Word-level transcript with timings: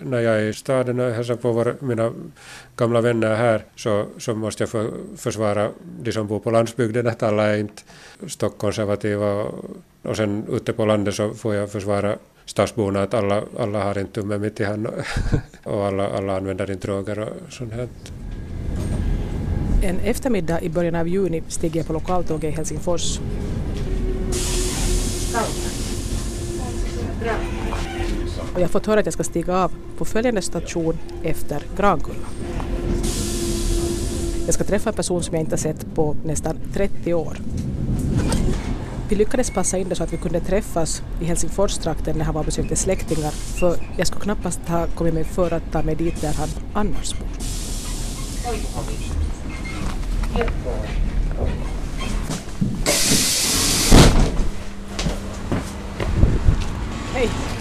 när 0.00 0.20
jag 0.20 0.36
är 0.36 0.42
i 0.42 0.54
staden 0.54 1.00
och 1.00 1.10
hälsar 1.10 1.36
på 1.36 1.52
våra, 1.52 1.74
mina 1.80 2.12
gamla 2.76 3.00
vänner 3.00 3.34
här 3.34 3.64
så, 3.76 4.06
så 4.18 4.34
måste 4.34 4.62
jag 4.62 4.70
för, 4.70 4.90
försvara 5.16 5.70
de 6.02 6.12
som 6.12 6.26
bor 6.26 6.38
på 6.38 6.50
landsbygden 6.50 7.06
att 7.06 7.22
alla 7.22 7.46
är 7.46 7.58
inte 7.58 7.82
stockkonservativa 8.26 9.32
och, 9.32 9.64
och 10.02 10.16
sen 10.16 10.44
ute 10.50 10.72
på 10.72 10.86
landet 10.86 11.14
så 11.14 11.34
får 11.34 11.54
jag 11.54 11.72
försvara 11.72 12.16
stadsborna 12.44 13.02
att 13.02 13.14
alla, 13.14 13.42
alla 13.58 13.84
har 13.84 13.98
en 13.98 14.06
tumme 14.06 14.38
mitt 14.38 14.60
i 14.60 14.64
handen 14.64 14.92
och 15.62 15.84
alla, 15.84 16.08
alla 16.08 16.36
använder 16.36 16.70
inte 16.70 16.86
droger 16.86 17.18
och 17.18 17.52
sånt 17.52 17.72
här. 17.72 17.88
En 19.82 19.98
eftermiddag 19.98 20.60
i 20.62 20.68
början 20.68 20.94
av 20.94 21.08
juni 21.08 21.42
stiger 21.48 21.80
jag 21.80 21.86
på 21.86 21.92
lokaltåget 21.92 22.52
i 22.52 22.56
Helsingfors. 22.56 23.20
Och 28.54 28.60
jag 28.60 28.64
har 28.64 28.68
fått 28.68 28.86
höra 28.86 29.00
att 29.00 29.06
jag 29.06 29.12
ska 29.12 29.24
stiga 29.24 29.56
av 29.56 29.72
på 29.98 30.04
följande 30.04 30.42
station 30.42 30.98
efter 31.22 31.62
Grankulla. 31.76 32.26
Jag 34.46 34.54
ska 34.54 34.64
träffa 34.64 34.90
en 34.90 34.96
person 34.96 35.22
som 35.22 35.34
jag 35.34 35.42
inte 35.42 35.52
har 35.52 35.58
sett 35.58 35.94
på 35.94 36.16
nästan 36.24 36.58
30 36.72 37.14
år. 37.14 37.36
Vi 39.08 39.16
lyckades 39.16 39.50
passa 39.50 39.78
in 39.78 39.88
det 39.88 39.94
så 39.94 40.02
att 40.02 40.12
vi 40.12 40.16
kunde 40.16 40.40
träffas 40.40 41.02
i 41.20 41.24
Helsingforstrakten 41.24 42.18
när 42.18 42.24
han 42.24 42.34
var 42.34 42.40
och 42.40 42.46
besökte 42.46 42.76
släktingar 42.76 43.30
för 43.30 43.76
jag 43.96 44.06
skulle 44.06 44.22
knappast 44.22 44.60
ha 44.68 44.86
kommit 44.86 45.14
mig 45.14 45.24
för 45.24 45.54
att 45.54 45.72
ta 45.72 45.82
mig 45.82 45.94
dit 45.94 46.20
där 46.20 46.32
han 46.32 46.48
annars 46.74 47.14
bor. 47.18 47.28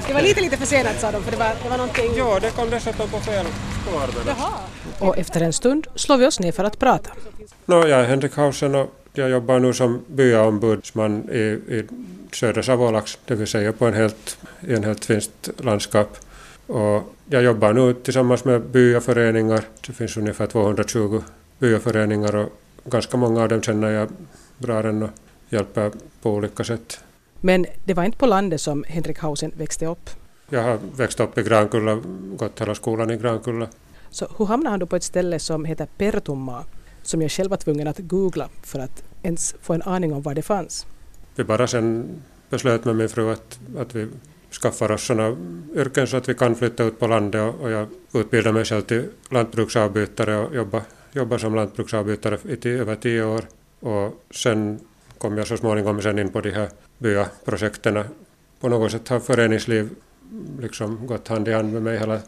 Det 0.09 0.13
var 0.13 0.21
lite 0.21 0.41
lite 0.41 0.57
försenat 0.57 0.99
sa 0.99 1.11
de 1.11 1.23
för 1.23 1.31
det 1.31 1.37
var, 1.37 1.51
det 1.63 1.69
var 1.69 1.77
någonting... 1.77 2.11
Ja, 2.17 2.39
det 2.41 2.55
kom 2.55 2.69
dessutom 2.69 3.09
på 3.09 3.19
fel 3.19 3.45
koordinater. 3.85 4.35
Och 4.99 5.17
efter 5.17 5.41
en 5.41 5.53
stund 5.53 5.87
slår 5.95 6.17
vi 6.17 6.25
oss 6.25 6.39
ner 6.39 6.51
för 6.51 6.63
att 6.63 6.79
prata. 6.79 7.09
No, 7.65 7.87
jag 7.87 7.99
är 7.99 8.03
Henrik 8.03 8.35
Hausen 8.35 8.75
och 8.75 8.89
jag 9.13 9.29
jobbar 9.29 9.59
nu 9.59 9.73
som 9.73 10.05
byaombudsman 10.07 11.29
i, 11.31 11.37
i 11.37 11.87
södra 12.31 12.63
Savolax, 12.63 13.17
det 13.25 13.35
vill 13.35 13.47
säga 13.47 13.73
på 13.73 13.85
en 13.85 13.93
helt, 13.93 14.37
i 14.67 14.73
en 14.73 14.83
helt 14.83 15.05
finskt 15.05 15.49
landskap. 15.57 16.17
Och 16.67 17.13
jag 17.29 17.43
jobbar 17.43 17.73
nu 17.73 17.93
tillsammans 17.93 18.45
med 18.45 18.61
byaföreningar. 18.61 19.63
Det 19.87 19.93
finns 19.93 20.17
ungefär 20.17 20.47
220 20.47 21.23
byaföreningar 21.59 22.35
och 22.35 22.49
ganska 22.85 23.17
många 23.17 23.41
av 23.41 23.49
dem 23.49 23.61
känner 23.61 23.89
jag 23.89 24.09
bra 24.57 24.79
än 24.79 25.03
och 25.03 25.09
hjälper 25.49 25.91
på 26.21 26.31
olika 26.31 26.63
sätt. 26.63 26.99
Men 27.41 27.65
det 27.85 27.93
var 27.93 28.03
inte 28.03 28.17
på 28.17 28.25
landet 28.25 28.61
som 28.61 28.83
Henrik 28.87 29.19
Hausen 29.19 29.51
växte 29.57 29.85
upp. 29.85 30.09
Jag 30.49 30.63
har 30.63 30.79
växt 30.95 31.19
upp 31.19 31.37
i 31.37 31.43
Grankulla, 31.43 32.01
gått 32.37 32.61
hela 32.61 32.75
skolan 32.75 33.11
i 33.11 33.17
Grankulla. 33.17 33.67
Så 34.09 34.27
hur 34.37 34.45
hamnade 34.45 34.69
han 34.69 34.79
då 34.79 34.85
på 34.85 34.95
ett 34.95 35.03
ställe 35.03 35.39
som 35.39 35.65
heter 35.65 35.87
Pertumma, 35.97 36.63
som 37.01 37.21
jag 37.21 37.31
själv 37.31 37.49
var 37.49 37.57
tvungen 37.57 37.87
att 37.87 37.99
googla 37.99 38.49
för 38.63 38.79
att 38.79 39.03
ens 39.23 39.55
få 39.61 39.73
en 39.73 39.81
aning 39.81 40.13
om 40.13 40.21
var 40.21 40.33
det 40.33 40.41
fanns? 40.41 40.85
Vi 41.35 41.43
bara 41.43 41.67
sen 41.67 42.09
beslöt 42.49 42.85
med 42.85 42.95
min 42.95 43.09
fru 43.09 43.31
att, 43.31 43.59
att 43.77 43.95
vi 43.95 44.07
skaffar 44.61 44.91
oss 44.91 45.03
sådana 45.03 45.37
yrken 45.75 46.07
så 46.07 46.17
att 46.17 46.29
vi 46.29 46.33
kan 46.33 46.55
flytta 46.55 46.83
ut 46.83 46.99
på 46.99 47.07
landet 47.07 47.41
och, 47.41 47.61
och 47.61 47.71
jag 47.71 47.87
utbildade 48.13 48.53
mig 48.53 48.65
själv 48.65 48.81
till 48.81 49.05
lantbruksavbytare 49.29 50.37
och 50.37 50.55
jobba, 50.55 50.81
jobba 51.11 51.39
som 51.39 51.55
lantbruksavbytare 51.55 52.37
i 52.63 52.69
över 52.69 52.95
tio 52.95 53.23
år. 53.23 53.41
Och 53.79 54.23
sen 54.31 54.79
kom 55.19 55.37
jag 55.37 55.47
så 55.47 55.57
småningom 55.57 56.01
sen 56.01 56.19
in 56.19 56.29
på 56.29 56.41
de 56.41 56.51
här 56.51 56.69
byaprojekten. 56.97 58.03
På 58.59 58.69
något 58.69 58.91
sätt 58.91 59.07
har 59.07 59.19
föreningsliv 59.19 59.89
liksom 60.59 61.07
gått 61.07 61.27
hand 61.27 61.47
i 61.47 61.53
hand 61.53 61.73
med 61.73 61.81
mig 61.81 61.99
hela 61.99 62.19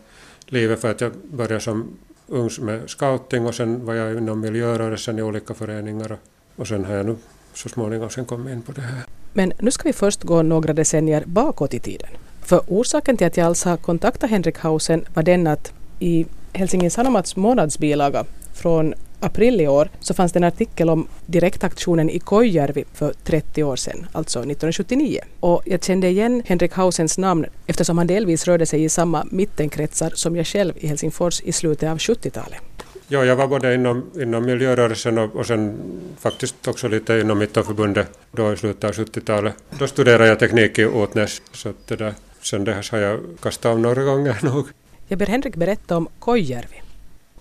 livet 0.46 0.82
för 0.82 0.92
att 0.92 1.02
jag 1.02 1.12
började 1.32 1.60
som 1.60 1.98
ung 2.28 2.50
med 2.60 2.90
scouting 2.90 3.46
och 3.46 3.56
sen 3.56 3.86
var 3.86 3.94
jag 3.94 4.18
inom 4.18 4.40
miljörörelsen 4.40 5.20
i 5.20 5.22
olika 5.22 5.54
föreningar 5.54 6.18
och, 6.56 6.68
sen 6.68 6.86
har 6.86 6.94
jag 6.96 7.06
nu 7.06 7.16
så 7.54 7.70
småningom 7.70 8.10
sen 8.10 8.26
kommit 8.26 8.54
in 8.54 8.62
på 8.62 8.72
det 8.72 8.82
här. 8.82 9.04
Men 9.34 9.54
nu 9.60 9.72
ska 9.72 9.84
vi 9.84 9.94
först 9.94 10.24
gå 10.24 10.42
några 10.42 10.74
decennier 10.74 11.24
bakåt 11.26 11.74
i 11.74 11.80
tiden. 11.80 12.10
För 12.42 12.62
orsaken 12.68 13.18
till 13.18 13.28
att 13.28 13.38
jag 13.38 13.48
alls 13.48 13.64
har 13.64 13.78
kontaktat 13.78 14.30
Henrik 14.30 14.58
Hausen 14.58 15.06
var 15.14 15.24
den 15.24 15.48
att 15.48 15.74
i 16.00 16.26
Helsingin 16.54 16.92
Sanomats 16.92 17.36
månadsbilaga 17.36 18.26
från 18.54 18.94
april 19.22 19.62
i 19.62 19.68
år 19.68 19.90
så 20.00 20.14
fanns 20.14 20.32
det 20.32 20.40
en 20.40 20.44
artikel 20.44 20.90
om 20.90 21.08
direktaktionen 21.26 22.10
i 22.10 22.20
Kojärvi 22.20 22.84
för 22.94 23.14
30 23.24 23.64
år 23.64 23.76
sedan, 23.76 24.08
alltså 24.12 24.40
1979. 24.40 25.20
Och 25.40 25.62
jag 25.66 25.84
kände 25.84 26.08
igen 26.08 26.44
Henrik 26.46 26.74
Hausens 26.74 27.18
namn 27.18 27.46
eftersom 27.68 27.98
han 27.98 28.08
delvis 28.08 28.48
rörde 28.48 28.66
sig 28.66 28.84
i 28.84 28.90
samma 28.90 29.26
mittenkretsar 29.32 30.12
som 30.16 30.36
jag 30.36 30.48
själv 30.48 30.74
i 30.78 30.88
Helsingfors 30.88 31.42
i 31.42 31.52
slutet 31.52 31.90
av 31.90 31.98
70-talet. 31.98 32.62
Ja, 33.08 33.26
jag 33.26 33.36
var 33.36 33.48
både 33.48 33.74
inom, 33.74 34.12
inom 34.22 34.46
miljörörelsen 34.46 35.18
och, 35.18 35.36
och 35.36 35.46
sen 35.46 35.78
faktiskt 36.20 36.68
också 36.68 36.88
lite 36.88 37.20
inom 37.20 37.40
Mittenförbundet 37.40 38.20
då 38.32 38.54
i 38.54 38.58
slutet 38.58 38.84
av 38.84 38.92
70-talet. 38.92 39.56
Då 39.80 39.88
studerade 39.88 40.28
jag 40.28 40.40
teknik 40.40 40.80
i 40.80 40.86
Åtnäs, 40.86 41.42
så 41.52 41.74
det 41.88 41.96
där, 41.96 42.14
sen 42.42 42.64
dess 42.64 42.90
har 42.90 42.98
jag 42.98 43.20
kastat 43.42 43.76
om 43.76 43.82
några 43.82 44.04
gånger 44.04 44.38
nog. 44.44 44.68
Jag 45.08 45.20
ber 45.20 45.26
Henrik 45.26 45.56
berätta 45.56 45.98
om 45.98 46.08
Kojärvi. 46.20 46.82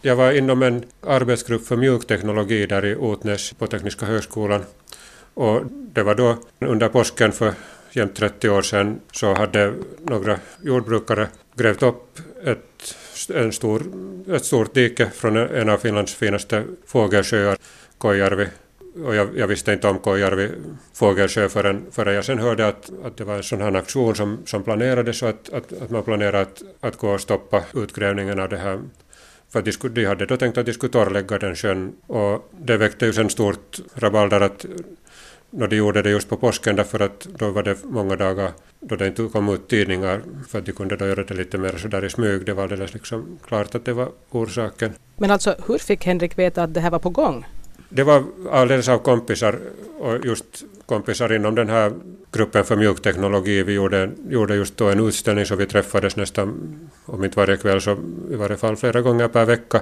Jag 0.02 0.16
var 0.16 0.32
inom 0.32 0.62
en 0.62 0.84
arbetsgrupp 1.00 1.66
för 1.66 1.76
mjukteknologi 1.76 2.66
där 2.66 2.84
i 2.84 2.96
Otnäs 2.96 3.52
på 3.52 3.66
Tekniska 3.66 4.06
högskolan. 4.06 4.64
Och 5.34 5.62
det 5.70 6.02
var 6.02 6.14
då 6.14 6.36
under 6.58 6.88
påsken 6.88 7.32
för 7.32 7.52
jämt 7.92 8.16
30 8.16 8.50
år 8.50 8.62
sedan 8.62 9.00
så 9.12 9.34
hade 9.34 9.74
några 9.98 10.38
jordbrukare 10.62 11.28
grävt 11.54 11.82
upp 11.82 12.18
ett, 12.44 12.94
en 13.34 13.52
stor, 13.52 13.82
ett 14.28 14.44
stort 14.44 14.74
dike 14.74 15.10
från 15.10 15.36
en 15.36 15.68
av 15.68 15.78
Finlands 15.78 16.14
finaste 16.14 16.64
fågelsjöar, 16.86 17.56
Kojärvi. 17.98 18.46
Och 19.04 19.14
jag, 19.14 19.28
jag, 19.36 19.46
visste 19.46 19.72
inte 19.72 19.88
om 19.88 19.98
Kojärvi 19.98 20.48
fågelsjö 20.94 21.48
förrän, 21.48 21.86
förrän 21.90 22.14
jag 22.14 22.24
sen 22.24 22.38
hörde 22.38 22.68
att, 22.68 22.90
att 23.04 23.16
det 23.16 23.24
var 23.24 23.36
en 23.36 23.42
sån 23.42 23.60
här 23.60 23.76
aktion 23.76 24.14
som, 24.14 24.38
som 24.46 24.62
planerades 24.62 25.22
och 25.22 25.28
att, 25.28 25.52
att, 25.52 25.82
att 25.82 25.90
man 25.90 26.02
planerade 26.02 26.40
att, 26.40 26.62
att 26.80 26.96
gå 26.96 27.10
och 27.10 27.20
stoppa 27.20 27.62
utgrävningen 27.74 28.40
av 28.40 28.48
det 28.48 28.56
här 28.56 28.80
för 29.50 29.58
att 29.58 29.64
de, 29.64 29.72
skulle, 29.72 29.94
de 29.94 30.04
hade 30.04 30.26
då 30.26 30.36
tänkt 30.36 30.58
att 30.58 30.66
de 30.66 30.72
skulle 30.72 30.92
torrlägga 30.92 31.38
den 31.38 31.56
sjön 31.56 31.92
och 32.06 32.50
det 32.60 32.76
väckte 32.76 33.06
ju 33.06 33.12
sen 33.12 33.30
stort 33.30 33.80
rabalder 33.94 34.40
att 34.40 34.66
när 35.50 35.68
de 35.68 35.76
gjorde 35.76 36.02
det 36.02 36.10
just 36.10 36.28
på 36.28 36.36
påsken 36.36 36.76
därför 36.76 37.00
att 37.00 37.20
då 37.38 37.50
var 37.50 37.62
det 37.62 37.84
många 37.84 38.16
dagar 38.16 38.52
då 38.80 38.96
det 38.96 39.06
inte 39.06 39.28
kom 39.32 39.48
ut 39.48 39.68
tidningar 39.68 40.22
för 40.48 40.58
att 40.58 40.66
de 40.66 40.72
kunde 40.72 40.96
då 40.96 41.06
göra 41.06 41.24
det 41.24 41.34
lite 41.34 41.58
mer 41.58 41.78
sådär 41.78 42.04
i 42.04 42.10
smyg. 42.10 42.46
Det 42.46 42.54
var 42.54 42.62
alldeles 42.62 42.94
liksom 42.94 43.38
klart 43.46 43.74
att 43.74 43.84
det 43.84 43.92
var 43.92 44.08
orsaken. 44.30 44.92
Men 45.16 45.30
alltså 45.30 45.54
hur 45.66 45.78
fick 45.78 46.06
Henrik 46.06 46.38
veta 46.38 46.62
att 46.62 46.74
det 46.74 46.80
här 46.80 46.90
var 46.90 46.98
på 46.98 47.10
gång? 47.10 47.44
Det 47.92 48.02
var 48.02 48.24
alldeles 48.50 48.88
av 48.88 48.98
kompisar 48.98 49.58
och 49.98 50.24
just 50.24 50.64
kompisar 50.86 51.32
inom 51.32 51.54
den 51.54 51.68
här 51.68 51.92
gruppen 52.32 52.64
för 52.64 52.76
mjukteknologi. 52.76 53.62
Vi 53.62 53.72
gjorde, 53.72 54.10
gjorde 54.28 54.54
just 54.54 54.76
då 54.76 54.88
en 54.88 55.08
utställning 55.08 55.46
så 55.46 55.56
vi 55.56 55.66
träffades 55.66 56.16
nästan, 56.16 56.78
om 57.06 57.24
inte 57.24 57.36
varje 57.36 57.56
kväll 57.56 57.80
så 57.80 57.96
i 58.30 58.34
varje 58.34 58.56
fall 58.56 58.76
flera 58.76 59.00
gånger 59.00 59.28
per 59.28 59.44
vecka. 59.44 59.80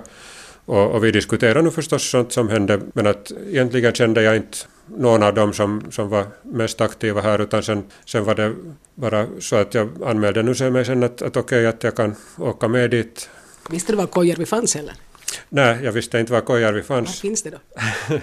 Och, 0.65 0.91
och 0.91 1.05
vi 1.05 1.11
diskuterade 1.11 1.63
nu 1.63 1.71
förstås 1.71 2.11
sånt 2.11 2.33
som 2.33 2.49
hände 2.49 2.81
men 2.93 3.07
att 3.07 3.33
egentligen 3.47 3.93
kände 3.93 4.23
jag 4.23 4.37
inte 4.37 4.59
någon 4.87 5.23
av 5.23 5.35
dem 5.35 5.53
som, 5.53 5.83
som 5.91 6.09
var 6.09 6.27
mest 6.43 6.81
aktiva 6.81 7.21
här 7.21 7.39
utan 7.39 7.63
sen, 7.63 7.85
sen 8.05 8.25
var 8.25 8.35
det 8.35 8.55
bara 8.95 9.27
så 9.41 9.57
att 9.57 9.75
jag 9.75 9.89
anmälde 10.05 10.43
nu 10.43 10.71
mig 10.71 10.85
sen 10.85 11.03
att, 11.03 11.23
att 11.23 11.37
okej 11.37 11.59
okay, 11.59 11.67
att 11.67 11.85
jag 11.85 11.97
kan 11.97 12.15
åka 12.39 12.69
med 12.69 12.91
dit. 12.91 13.31
Visste 13.71 13.93
du 13.93 13.97
var 13.97 14.07
Kojärvi 14.07 14.47
fanns 14.47 14.77
eller? 14.77 14.95
Nej, 15.49 15.79
jag 15.83 15.93
visste 15.93 16.19
inte 16.19 16.33
var 16.33 16.41
Kojärvi 16.41 16.83
fanns. 16.83 17.09
Var 17.09 17.29
finns 17.29 17.43
det 17.43 17.51
då? 17.51 17.59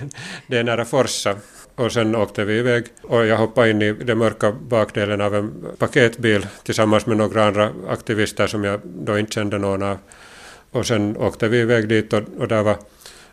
det 0.47 0.57
är 0.57 0.63
nära 0.63 0.85
Forsa. 0.85 1.35
Och 1.75 1.91
sen 1.91 2.15
åkte 2.15 2.45
vi 2.45 2.57
iväg 2.57 2.85
och 3.01 3.25
jag 3.25 3.37
hoppade 3.37 3.69
in 3.69 3.81
i 3.81 3.93
den 3.93 4.17
mörka 4.17 4.51
bakdelen 4.51 5.21
av 5.21 5.35
en 5.35 5.53
paketbil 5.77 6.47
tillsammans 6.63 7.05
med 7.05 7.17
några 7.17 7.45
andra 7.45 7.71
aktivister 7.89 8.47
som 8.47 8.63
jag 8.63 8.79
då 8.83 9.19
inte 9.19 9.31
kände 9.31 9.57
någon 9.57 9.83
av. 9.83 9.97
Och 10.71 10.85
sen 10.85 11.17
åkte 11.17 11.47
vi 11.47 11.59
iväg 11.59 11.87
dit 11.89 12.13
och, 12.13 12.23
och 12.37 12.47
där 12.47 12.63
var, 12.63 12.77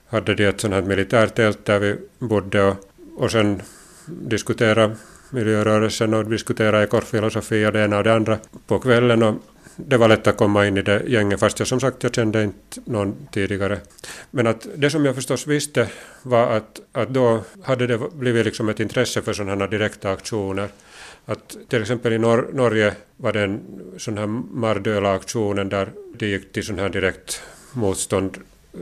hade 0.07 0.35
de 0.35 0.47
ett 0.47 0.61
sånt 0.61 0.75
här 0.75 0.83
militärtält 0.83 1.65
där 1.65 1.79
vi 1.79 1.97
bodde 2.19 2.63
och, 2.63 2.77
och 3.17 3.31
sen 3.31 3.63
diskutera 4.07 4.97
miljörörelsen 5.31 6.15
och 6.15 6.25
diskutera 6.25 6.83
ekorrfilosofi 6.83 7.67
och 7.67 7.73
det 7.73 7.85
ena 7.85 7.99
och 7.99 8.05
det 8.05 8.15
andra 8.15 8.39
på 8.67 8.79
kvällen. 8.79 9.23
Och 9.23 9.35
det 9.77 9.97
var 9.97 10.09
lätt 10.09 10.27
att 10.27 10.37
komma 10.37 10.67
in 10.67 10.77
i 10.77 10.83
det 10.83 11.03
gänget 11.07 11.41
fast 11.41 11.59
jag 11.59 11.69
som 11.69 11.81
sagt 11.81 12.03
jag 12.03 12.15
kände 12.15 12.43
inte 12.43 12.81
någon 12.85 13.29
tidigare. 13.33 13.81
Men 14.31 14.47
att 14.47 14.67
det 14.77 14.91
som 14.91 15.05
jag 15.05 15.15
förstås 15.15 15.47
visste 15.47 15.89
var 16.23 16.47
att, 16.47 16.81
att 16.93 17.09
då 17.09 17.41
hade 17.63 17.87
det 17.87 17.99
blivit 18.13 18.45
liksom 18.45 18.69
ett 18.69 18.81
intresse 18.81 19.23
för 19.23 19.33
sådana 19.33 19.65
här 19.65 19.71
direkta 19.71 20.11
aktioner. 20.11 20.69
Att 21.25 21.57
till 21.69 21.83
exempel 21.83 22.13
i 22.13 22.19
Nor 22.19 22.51
Norge 22.53 22.95
var 23.17 23.33
det 23.33 23.43
en 23.43 23.61
sån 23.99 24.19
här 24.19 24.27
Mardöla-aktionen 24.27 25.69
där 25.69 25.89
det 26.15 26.27
gick 26.27 26.53
till 26.53 26.67
sån 26.67 26.79
här 26.79 26.89
direkt 26.89 27.43
motstånd. 27.73 28.39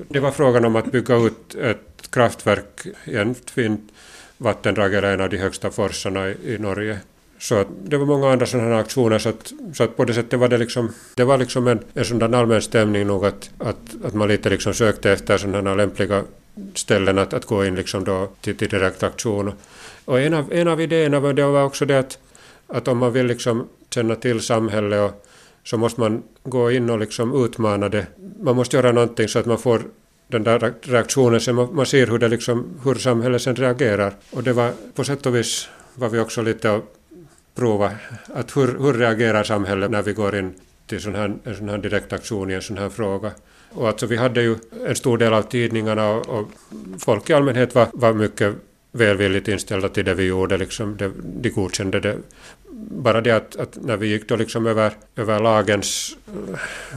Det 0.08 0.20
var 0.20 0.30
frågan 0.30 0.64
om 0.64 0.76
att 0.76 0.92
bygga 0.92 1.16
ut 1.16 1.54
ett 1.54 2.10
kraftverk 2.10 2.86
i 3.04 3.16
en 3.16 3.34
fint 3.34 3.92
vattendrag 4.36 4.94
eller 4.94 5.14
en 5.14 5.20
av 5.20 5.30
de 5.30 5.36
högsta 5.36 5.70
forsarna 5.70 6.28
i, 6.28 6.54
i 6.54 6.58
Norge 6.58 6.98
så 7.40 7.54
att 7.54 7.66
det 7.84 7.96
var 7.96 8.06
många 8.06 8.32
andra 8.32 8.46
sådana 8.46 8.68
här 8.68 8.80
aktioner 8.80 9.18
så 9.18 9.28
att, 9.28 9.52
så 9.74 9.84
att 9.84 9.96
på 9.96 10.04
det 10.04 10.14
sättet 10.14 10.38
var 10.38 10.48
det 10.48 10.58
liksom, 10.58 10.92
det 11.14 11.24
var 11.24 11.38
liksom 11.38 11.66
en, 11.66 11.80
en 11.94 12.04
sådan 12.04 12.34
allmän 12.34 12.62
stämning 12.62 13.06
nog 13.06 13.24
att, 13.24 13.50
att, 13.58 14.04
att 14.04 14.14
man 14.14 14.28
lite 14.28 14.50
liksom 14.50 14.74
sökte 14.74 15.10
efter 15.10 15.38
sådana 15.38 15.70
här 15.70 15.76
lämpliga 15.76 16.24
ställen 16.74 17.18
att, 17.18 17.34
att 17.34 17.44
gå 17.44 17.64
in 17.64 17.74
liksom 17.74 18.04
då 18.04 18.28
till, 18.40 18.56
till 18.56 18.68
direkt 18.68 19.02
aktion. 19.02 19.52
Och 20.04 20.20
en 20.20 20.34
av, 20.34 20.52
en 20.52 20.68
av 20.68 20.80
idéerna 20.80 21.20
var 21.20 21.32
det 21.32 21.44
var 21.44 21.64
också 21.64 21.86
det 21.86 21.98
att, 21.98 22.18
att 22.66 22.88
om 22.88 22.98
man 22.98 23.12
vill 23.12 23.26
liksom 23.26 23.68
känna 23.90 24.14
till 24.14 24.40
samhället 24.40 25.10
och, 25.10 25.26
så 25.64 25.76
måste 25.76 26.00
man 26.00 26.22
gå 26.42 26.70
in 26.70 26.90
och 26.90 26.98
liksom 26.98 27.44
utmana 27.44 27.88
det. 27.88 28.06
Man 28.40 28.56
måste 28.56 28.76
göra 28.76 28.92
någonting 28.92 29.28
så 29.28 29.38
att 29.38 29.46
man 29.46 29.58
får 29.58 29.82
den 30.28 30.44
där 30.44 30.74
reaktionen, 30.82 31.40
så 31.40 31.52
man, 31.52 31.74
man 31.74 31.86
ser 31.86 32.06
hur, 32.06 32.18
det 32.18 32.28
liksom, 32.28 32.80
hur 32.84 32.94
samhället 32.94 33.42
sen 33.42 33.56
reagerar. 33.56 34.14
Och 34.30 34.42
det 34.42 34.52
var 34.52 34.72
på 34.94 35.04
sätt 35.04 35.26
och 35.26 35.34
vis 35.34 35.68
var 35.94 36.08
vi 36.08 36.18
också 36.18 36.42
lite 36.42 36.80
prova 37.54 37.92
att 38.34 38.56
hur, 38.56 38.78
hur 38.78 38.92
reagerar 38.92 39.44
samhället 39.44 39.90
när 39.90 40.02
vi 40.02 40.12
går 40.12 40.36
in 40.36 40.54
till 40.86 41.00
sån 41.00 41.14
här, 41.14 41.32
en 41.44 41.56
sån 41.56 41.68
här 41.68 41.78
direktaktion 41.78 42.50
i 42.50 42.54
en 42.54 42.62
sån 42.62 42.78
här 42.78 42.88
fråga. 42.88 43.30
Och 43.70 43.88
alltså 43.88 44.06
vi 44.06 44.16
hade 44.16 44.42
ju 44.42 44.56
en 44.86 44.96
stor 44.96 45.18
del 45.18 45.32
av 45.32 45.42
tidningarna 45.42 46.10
och, 46.10 46.28
och 46.28 46.48
folk 46.98 47.30
i 47.30 47.32
allmänhet 47.32 47.74
var, 47.74 47.86
var 47.92 48.12
mycket 48.12 48.54
välvilligt 48.92 49.48
inställda 49.48 49.88
till 49.88 50.04
det 50.04 50.14
vi 50.14 50.24
gjorde, 50.24 50.56
liksom 50.56 50.96
det, 50.96 51.10
de 51.22 51.50
godkände 51.50 52.00
det. 52.00 52.16
Bara 52.90 53.20
det 53.20 53.30
att, 53.30 53.56
att, 53.56 53.78
när 53.82 53.96
vi 53.96 54.06
gick 54.06 54.28
då 54.28 54.36
liksom 54.36 54.66
över, 54.66 54.92
över 55.16 55.40
lagens... 55.40 56.16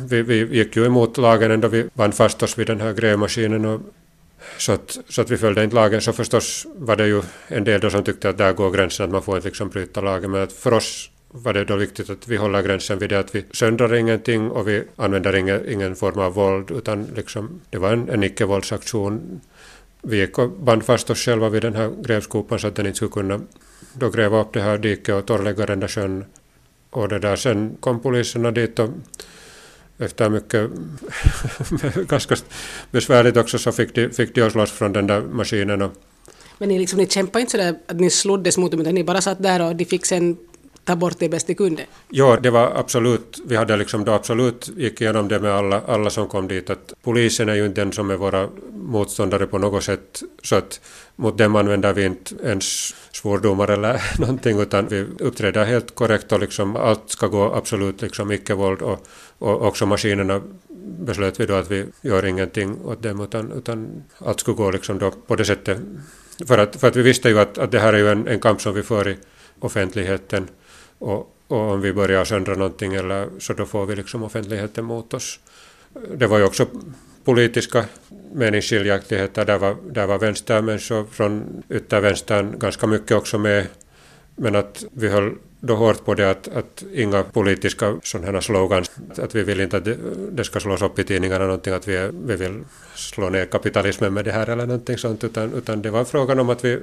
Vi, 0.09 0.21
vi 0.21 0.57
gick 0.57 0.75
ju 0.75 0.85
emot 0.85 1.17
lagen 1.17 1.51
ändå 1.51 1.67
vi 1.67 1.85
band 1.93 2.13
fast 2.15 2.43
oss 2.43 2.57
vid 2.57 2.67
den 2.67 2.81
här 2.81 2.93
grävmaskinen 2.93 3.65
och 3.65 3.81
så 4.57 4.71
att, 4.71 4.97
så 5.09 5.21
att 5.21 5.31
vi 5.31 5.37
följde 5.37 5.63
inte 5.63 5.75
lagen 5.75 6.01
så 6.01 6.13
förstås 6.13 6.67
var 6.75 6.95
det 6.95 7.07
ju 7.07 7.21
en 7.47 7.63
del 7.63 7.81
då 7.81 7.89
som 7.89 8.03
tyckte 8.03 8.29
att 8.29 8.37
där 8.37 8.53
går 8.53 8.71
gränsen 8.71 9.05
att 9.05 9.11
man 9.11 9.21
får 9.21 9.35
inte 9.35 9.47
liksom 9.47 9.69
bryta 9.69 10.01
lagen 10.01 10.31
men 10.31 10.43
att 10.43 10.53
för 10.53 10.73
oss 10.73 11.09
var 11.35 11.53
det 11.53 11.65
då 11.65 11.75
viktigt 11.75 12.09
att 12.09 12.27
vi 12.27 12.37
håller 12.37 12.61
gränsen 12.61 12.99
vid 12.99 13.09
det 13.09 13.19
att 13.19 13.35
vi 13.35 13.45
söndrar 13.51 13.95
ingenting 13.95 14.51
och 14.51 14.67
vi 14.67 14.83
använder 14.95 15.35
ingen, 15.35 15.69
ingen 15.69 15.95
form 15.95 16.19
av 16.19 16.33
våld 16.33 16.71
utan 16.71 17.07
liksom 17.15 17.61
det 17.69 17.77
var 17.77 17.93
en, 17.93 18.09
en 18.09 18.23
icke-våldsaktion. 18.23 19.41
Vi 20.01 20.17
gick 20.17 20.37
och 20.37 20.49
band 20.49 20.83
fast 20.85 21.09
oss 21.09 21.19
själva 21.19 21.49
vid 21.49 21.61
den 21.61 21.75
här 21.75 21.91
grävskopan 22.03 22.59
så 22.59 22.67
att 22.67 22.75
den 22.75 22.85
inte 22.85 22.95
skulle 22.95 23.11
kunna 23.11 23.39
då 23.93 24.09
gräva 24.09 24.41
upp 24.41 24.53
det 24.53 24.61
här 24.61 24.77
diket 24.77 25.15
och 25.15 25.25
torrlägga 25.25 25.65
den 25.65 25.79
där 25.79 25.87
sjön. 25.87 26.25
Och 26.89 27.09
det 27.09 27.19
där 27.19 27.35
sen 27.35 27.77
kom 27.79 27.99
poliserna 27.99 28.51
dit 28.51 28.79
och 28.79 28.89
efter 30.03 30.29
mycket 30.29 30.71
ganska 32.07 32.35
besvärligt 32.91 33.37
också 33.37 33.57
så 33.57 33.71
fick 33.71 33.95
de, 33.95 34.09
fick 34.09 34.35
de 34.35 34.41
oss 34.41 34.55
loss 34.55 34.71
från 34.71 34.93
den 34.93 35.07
där 35.07 35.21
maskinen. 35.21 35.81
Och 35.81 35.91
Men 36.57 36.69
ni, 36.69 36.79
liksom, 36.79 36.99
ni 36.99 37.07
kämpade 37.07 37.41
inte 37.41 37.51
sådär 37.51 37.75
att 37.87 37.99
ni 37.99 38.09
sloddes 38.09 38.57
mot 38.57 38.71
dem 38.71 38.81
utan 38.81 38.95
ni 38.95 39.03
bara 39.03 39.21
satt 39.21 39.43
där 39.43 39.61
och 39.61 39.75
de 39.75 39.85
fick 39.85 40.05
sen 40.05 40.37
ta 40.83 40.95
bort 40.95 41.19
det 41.19 41.29
bäst 41.29 41.47
de 41.47 41.55
kunde? 41.55 41.85
Ja, 42.09 42.37
det 42.43 42.49
var 42.49 42.71
absolut, 42.75 43.39
vi 43.45 43.55
hade 43.55 43.77
liksom 43.77 44.05
då 44.05 44.11
absolut 44.11 44.69
gick 44.77 45.01
igenom 45.01 45.27
det 45.27 45.39
med 45.39 45.51
alla, 45.51 45.81
alla 45.87 46.09
som 46.09 46.27
kom 46.27 46.47
dit 46.47 46.69
att 46.69 46.93
polisen 47.03 47.49
är 47.49 47.55
ju 47.55 47.65
inte 47.65 47.81
den 47.81 47.91
som 47.91 48.11
är 48.11 48.15
våra 48.15 48.49
motståndare 48.71 49.47
på 49.47 49.57
något 49.57 49.83
sätt 49.83 50.23
så 50.43 50.55
att 50.55 50.81
mot 51.15 51.37
dem 51.37 51.55
använder 51.55 51.93
vi 51.93 52.05
inte 52.05 52.35
ens 52.43 52.95
svordomar 53.11 53.67
eller 53.67 54.01
någonting 54.19 54.59
utan 54.59 54.87
vi 54.87 55.05
uppträder 55.19 55.65
helt 55.65 55.95
korrekt 55.95 56.31
och 56.31 56.39
liksom 56.39 56.75
allt 56.75 57.09
ska 57.09 57.27
gå 57.27 57.53
absolut 57.53 58.01
liksom 58.01 58.31
icke-våld 58.31 58.81
och, 58.81 59.07
och 59.37 59.67
också 59.67 59.85
maskinerna 59.85 60.41
beslöt 60.99 61.39
vi 61.39 61.45
då 61.45 61.53
att 61.53 61.71
vi 61.71 61.85
gör 62.01 62.25
ingenting 62.25 62.77
åt 62.85 63.03
dem 63.03 63.21
utan, 63.21 63.51
utan 63.51 64.03
allt 64.17 64.39
skulle 64.39 64.57
gå 64.57 64.71
liksom 64.71 64.99
då 64.99 65.11
på 65.11 65.35
det 65.35 65.45
sättet. 65.45 65.77
För 66.47 66.57
att, 66.57 66.75
för 66.75 66.87
att 66.87 66.95
vi 66.95 67.01
visste 67.01 67.29
ju 67.29 67.39
att, 67.39 67.57
att 67.57 67.71
det 67.71 67.79
här 67.79 67.93
är 67.93 67.97
ju 67.97 68.09
en, 68.09 68.27
en 68.27 68.39
kamp 68.39 68.61
som 68.61 68.73
vi 68.73 68.83
för 68.83 69.07
i 69.07 69.17
offentligheten 69.59 70.47
och, 70.99 71.35
och 71.47 71.71
om 71.71 71.81
vi 71.81 71.93
börjar 71.93 72.25
söndra 72.25 72.55
någonting 72.55 72.93
eller 72.93 73.29
så 73.39 73.53
då 73.53 73.65
får 73.65 73.85
vi 73.85 73.95
liksom 73.95 74.23
offentligheten 74.23 74.85
mot 74.85 75.13
oss. 75.13 75.39
Det 76.15 76.27
var 76.27 76.37
ju 76.37 76.43
också 76.43 76.67
politiska 77.23 77.85
meningsskiljaktigheter. 78.33 79.45
Där 79.45 79.57
var, 79.57 79.75
där 79.91 80.07
var 80.07 80.19
vänstermänniskor 80.19 81.05
från 81.11 81.63
yttervänstern 81.69 82.59
ganska 82.59 82.87
mycket 82.87 83.11
också 83.11 83.37
med. 83.37 83.67
Men 84.35 84.55
att 84.55 84.83
vi 84.91 85.09
höll 85.09 85.31
då 85.59 85.75
hårt 85.75 86.05
på 86.05 86.13
det 86.13 86.29
att, 86.29 86.47
att 86.47 86.83
inga 86.93 87.23
politiska 87.23 87.95
sådana 88.03 88.31
här 88.31 88.41
slogans, 88.41 88.91
att 89.17 89.35
vi 89.35 89.43
vill 89.43 89.61
inte 89.61 89.77
att 89.77 89.87
det, 90.31 90.43
ska 90.43 90.59
slås 90.59 90.81
upp 90.81 90.99
i 90.99 91.03
tidningarna 91.03 91.45
någonting, 91.45 91.73
att 91.73 91.87
vi, 91.87 92.09
vi 92.25 92.35
vill 92.35 92.63
slå 92.95 93.29
ner 93.29 93.45
kapitalismen 93.45 94.13
med 94.13 94.25
det 94.25 94.31
här 94.31 94.49
eller 94.49 94.65
någonting 94.65 94.97
sånt, 94.97 95.23
utan, 95.23 95.53
utan 95.53 95.81
det 95.81 95.91
var 95.91 96.03
frågan 96.03 96.39
om 96.39 96.49
att 96.49 96.65
vi 96.65 96.79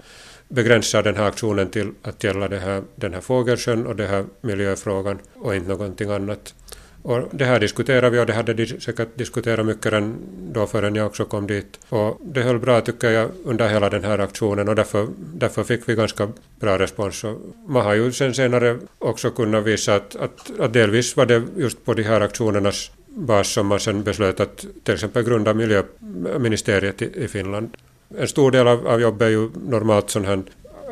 begränsar 0.50 1.02
den 1.02 1.17
här 1.17 1.29
aktionen 1.29 1.70
till 1.70 1.93
att 2.02 2.25
gälla 2.25 2.49
det 2.49 2.58
här, 2.58 2.82
den 2.97 3.14
här 3.14 3.20
fågelsjön 3.20 3.87
och 3.87 3.97
den 3.97 4.08
här 4.08 4.25
miljöfrågan 4.41 5.19
och 5.35 5.55
inte 5.55 5.69
någonting 5.69 6.11
annat. 6.11 6.55
Och 7.02 7.29
det 7.31 7.44
här 7.44 7.61
diskuterade 7.61 8.11
vi 8.11 8.19
och 8.19 8.26
det 8.26 8.32
hade 8.32 8.55
de 8.55 8.67
säkert 8.67 9.08
diskuterat 9.19 9.67
mycket 9.67 9.93
än 9.93 10.17
då 10.52 10.67
förrän 10.67 10.94
jag 10.94 11.06
också 11.06 11.25
kom 11.25 11.47
dit. 11.47 11.79
Och 11.88 12.20
det 12.25 12.43
höll 12.43 12.58
bra 12.58 12.81
tycker 12.81 13.11
jag 13.11 13.31
under 13.44 13.69
hela 13.69 13.91
den 13.91 14.05
här 14.05 14.19
aktionen 14.19 14.69
och 14.69 14.75
därför, 14.75 15.08
därför 15.17 15.64
fick 15.64 15.88
vi 15.88 15.94
ganska 15.94 16.29
bra 16.61 16.79
respons. 16.79 17.25
Och 17.25 17.38
man 17.67 17.85
har 17.85 17.94
ju 17.94 18.12
sen 18.12 18.35
senare 18.35 18.79
också 18.99 19.31
kunnat 19.31 19.64
visa 19.64 19.94
att, 19.94 20.17
att, 20.17 20.61
att 20.61 20.73
delvis 20.73 21.17
var 21.17 21.26
det 21.26 21.43
just 21.56 21.85
på 21.85 21.94
de 21.94 22.02
här 22.02 22.20
aktionernas 22.20 22.91
bas 23.06 23.49
som 23.49 23.67
man 23.67 23.81
sen 23.81 24.02
beslöt 24.02 24.41
att 24.41 24.67
till 24.85 24.94
exempel 24.94 25.25
grunda 25.25 25.55
miljöministeriet 25.55 27.02
i, 27.02 27.25
i 27.25 27.29
Finland. 27.29 27.76
En 28.19 28.29
stor 28.29 28.51
del 28.51 28.69
av, 28.69 28.87
av 28.87 29.01
jobbet 29.01 29.27
är 29.27 29.31
ju 29.31 29.51
normalt 29.67 30.11
sån 30.11 30.25
här 30.25 30.43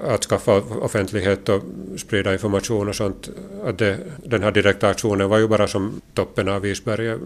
att 0.03 0.25
skaffa 0.25 0.57
offentlighet 0.57 1.49
och 1.49 1.63
sprida 1.97 2.33
information 2.33 2.89
och 2.89 2.97
sånt. 2.97 3.31
Att 3.65 3.79
det, 3.79 3.99
den 4.25 4.43
här 4.43 4.53
direkta 4.53 4.89
aktionen 4.89 5.29
var 5.29 5.39
ju 5.39 5.49
bara 5.49 5.69
som 5.69 6.01
toppen 6.15 6.49
av 6.49 6.67
isberget 6.67 7.21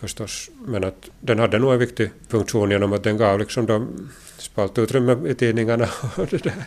förstås. 0.00 0.50
Men 0.66 0.84
att 0.84 1.10
den 1.20 1.38
hade 1.38 1.58
nog 1.58 1.72
en 1.72 1.78
viktig 1.78 2.10
funktion 2.28 2.70
genom 2.70 2.92
att 2.92 3.02
den 3.02 3.16
gav 3.16 3.38
liksom 3.38 3.66
de 3.66 4.08
spaltutrymme 4.38 5.28
i 5.28 5.34
tidningarna 5.34 5.88
och, 6.16 6.26
det 6.26 6.44
där, 6.44 6.64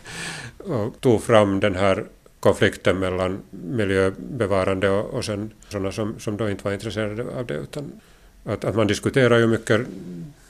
och 0.58 1.02
tog 1.02 1.24
fram 1.24 1.60
den 1.60 1.76
här 1.76 2.06
konflikten 2.40 3.00
mellan 3.00 3.40
miljöbevarande 3.50 4.90
och, 4.90 5.14
och 5.14 5.26
sen 5.26 5.52
sådana 5.70 5.92
som, 5.92 6.20
som 6.20 6.38
då 6.38 6.50
inte 6.50 6.64
var 6.64 6.74
intresserade 6.74 7.26
av 7.40 7.46
det. 7.46 7.54
Utan 7.54 7.92
att, 8.44 8.66
att 8.66 8.76
man 8.76 8.88
diskuterar 8.88 9.38
ju 9.38 9.48
mycket 9.48 9.82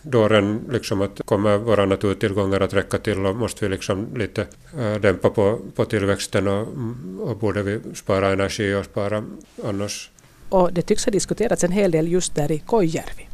dåren 0.06 0.62
liksom 0.72 1.02
att 1.02 1.22
kommer 1.26 1.58
våra 1.58 1.86
naturtillgångar 1.86 2.62
att 2.62 2.74
räcka 2.74 2.98
till 2.98 3.26
och 3.26 3.36
måste 3.36 3.66
vi 3.66 3.72
liksom 3.72 4.08
lite 4.16 4.48
äh, 4.80 4.96
dämpa 4.96 5.30
på, 5.30 5.60
på 5.76 5.86
tillväxten 5.86 6.48
och, 6.48 6.68
och 7.20 7.38
borde 7.38 7.64
vi 7.64 7.80
spara 7.94 8.32
energi 8.32 8.74
och 8.74 8.86
spara 8.86 9.24
annars. 9.64 10.12
Och 10.50 10.74
det 10.74 10.82
tycks 10.82 11.06
ha 11.06 11.12
diskuterats 11.12 11.64
en 11.64 11.72
hel 11.72 11.92
del 11.92 12.12
just 12.12 12.36
där 12.36 12.52
i 12.52 12.60
Kojärvi. 12.60 13.28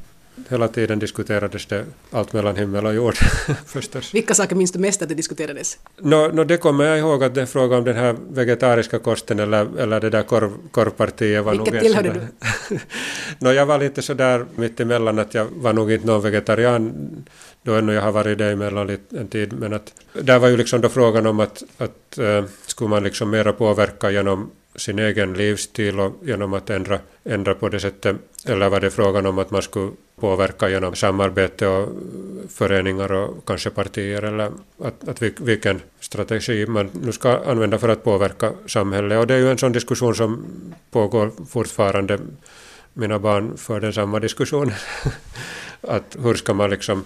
Hela 0.49 0.67
tiden 0.67 0.99
diskuterades 0.99 1.65
det 1.65 1.85
allt 2.11 2.33
mellan 2.33 2.55
himmel 2.55 2.85
och 2.85 2.93
jord 2.93 3.15
förstås. 3.65 4.13
Vilka 4.13 4.33
saker 4.33 4.55
minns 4.55 4.71
du 4.71 4.79
mest 4.79 5.01
att 5.01 5.09
det 5.09 5.15
diskuterades? 5.15 5.79
No, 5.97 6.31
no, 6.33 6.43
det 6.43 6.57
kommer 6.57 6.83
jag 6.83 6.99
ihåg 6.99 7.23
att 7.23 7.35
det 7.35 7.41
är 7.41 7.45
fråga 7.45 7.77
om 7.77 7.83
den 7.83 7.95
här 7.95 8.15
vegetariska 8.29 8.99
kosten 8.99 9.39
eller, 9.39 9.79
eller 9.79 9.99
det 9.99 10.09
där 10.09 10.23
korv, 10.23 10.51
korvpartiet. 10.71 11.43
Var 11.43 11.51
Vilket 11.51 11.79
tillhörde 11.81 12.13
du? 12.69 12.79
no, 13.39 13.51
jag 13.51 13.65
var 13.65 13.79
lite 13.79 14.01
sådär 14.01 14.45
mittemellan 14.55 15.19
att 15.19 15.33
jag 15.33 15.45
var 15.45 15.73
nog 15.73 15.91
inte 15.91 16.07
någon 16.07 16.21
vegetarian 16.21 16.93
då 17.63 17.73
ännu 17.73 17.93
jag 17.93 18.01
har 18.01 18.11
varit 18.11 18.37
det 18.37 18.51
emellan 18.51 18.97
en 19.09 19.27
tid. 19.27 19.53
Men 19.53 19.73
att, 19.73 19.93
där 20.13 20.39
var 20.39 20.47
ju 20.47 20.57
liksom 20.57 20.81
då 20.81 20.89
frågan 20.89 21.25
om 21.25 21.39
att, 21.39 21.63
att 21.77 22.19
uh, 22.19 22.43
skulle 22.65 22.89
man 22.89 23.03
liksom 23.03 23.29
mera 23.29 23.53
påverka 23.53 24.11
genom 24.11 24.51
sin 24.75 24.99
egen 24.99 25.33
livsstil 25.33 25.99
och 25.99 26.15
genom 26.21 26.53
att 26.53 26.69
ändra, 26.69 26.99
ändra 27.23 27.55
på 27.55 27.69
det 27.69 27.79
sättet? 27.79 28.15
Eller 28.45 28.69
var 28.69 28.79
det 28.79 28.91
frågan 28.91 29.25
om 29.25 29.39
att 29.39 29.51
man 29.51 29.61
skulle 29.61 29.91
påverka 30.19 30.69
genom 30.69 30.95
samarbete 30.95 31.67
och 31.67 31.89
föreningar 32.49 33.11
och 33.11 33.45
kanske 33.45 33.69
partier 33.69 34.23
eller 34.23 34.51
att, 34.83 35.07
att 35.07 35.21
vilken 35.21 35.81
strategi 35.99 36.65
man 36.65 36.89
nu 36.93 37.11
ska 37.11 37.37
använda 37.37 37.77
för 37.77 37.89
att 37.89 38.03
påverka 38.03 38.53
samhället. 38.65 39.19
Och 39.19 39.27
det 39.27 39.33
är 39.33 39.39
ju 39.39 39.51
en 39.51 39.57
sån 39.57 39.71
diskussion 39.71 40.15
som 40.15 40.45
pågår 40.91 41.31
fortfarande. 41.49 42.19
Mina 42.93 43.19
barn 43.19 43.57
för 43.57 43.79
den 43.79 43.93
samma 43.93 44.19
diskussionen. 44.19 44.73
att 45.81 46.17
hur 46.23 46.35
ska 46.35 46.53
man 46.53 46.69
liksom, 46.69 47.03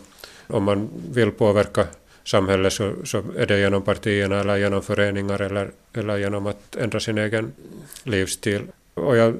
om 0.48 0.64
man 0.64 0.90
vill 1.12 1.32
påverka 1.32 1.88
samhälle 2.26 2.70
så, 2.70 2.94
så 3.04 3.24
är 3.38 3.46
det 3.46 3.60
genom 3.60 3.82
partierna 3.82 4.40
eller 4.40 4.58
genom 4.58 4.82
föreningar 4.82 5.42
eller, 5.42 5.70
eller 5.94 6.18
genom 6.18 6.48
att 6.48 6.76
ändra 6.76 7.00
sin 7.00 7.18
egen 7.18 7.52
livsstil. 8.04 8.62
Och 8.94 9.18
jag 9.18 9.36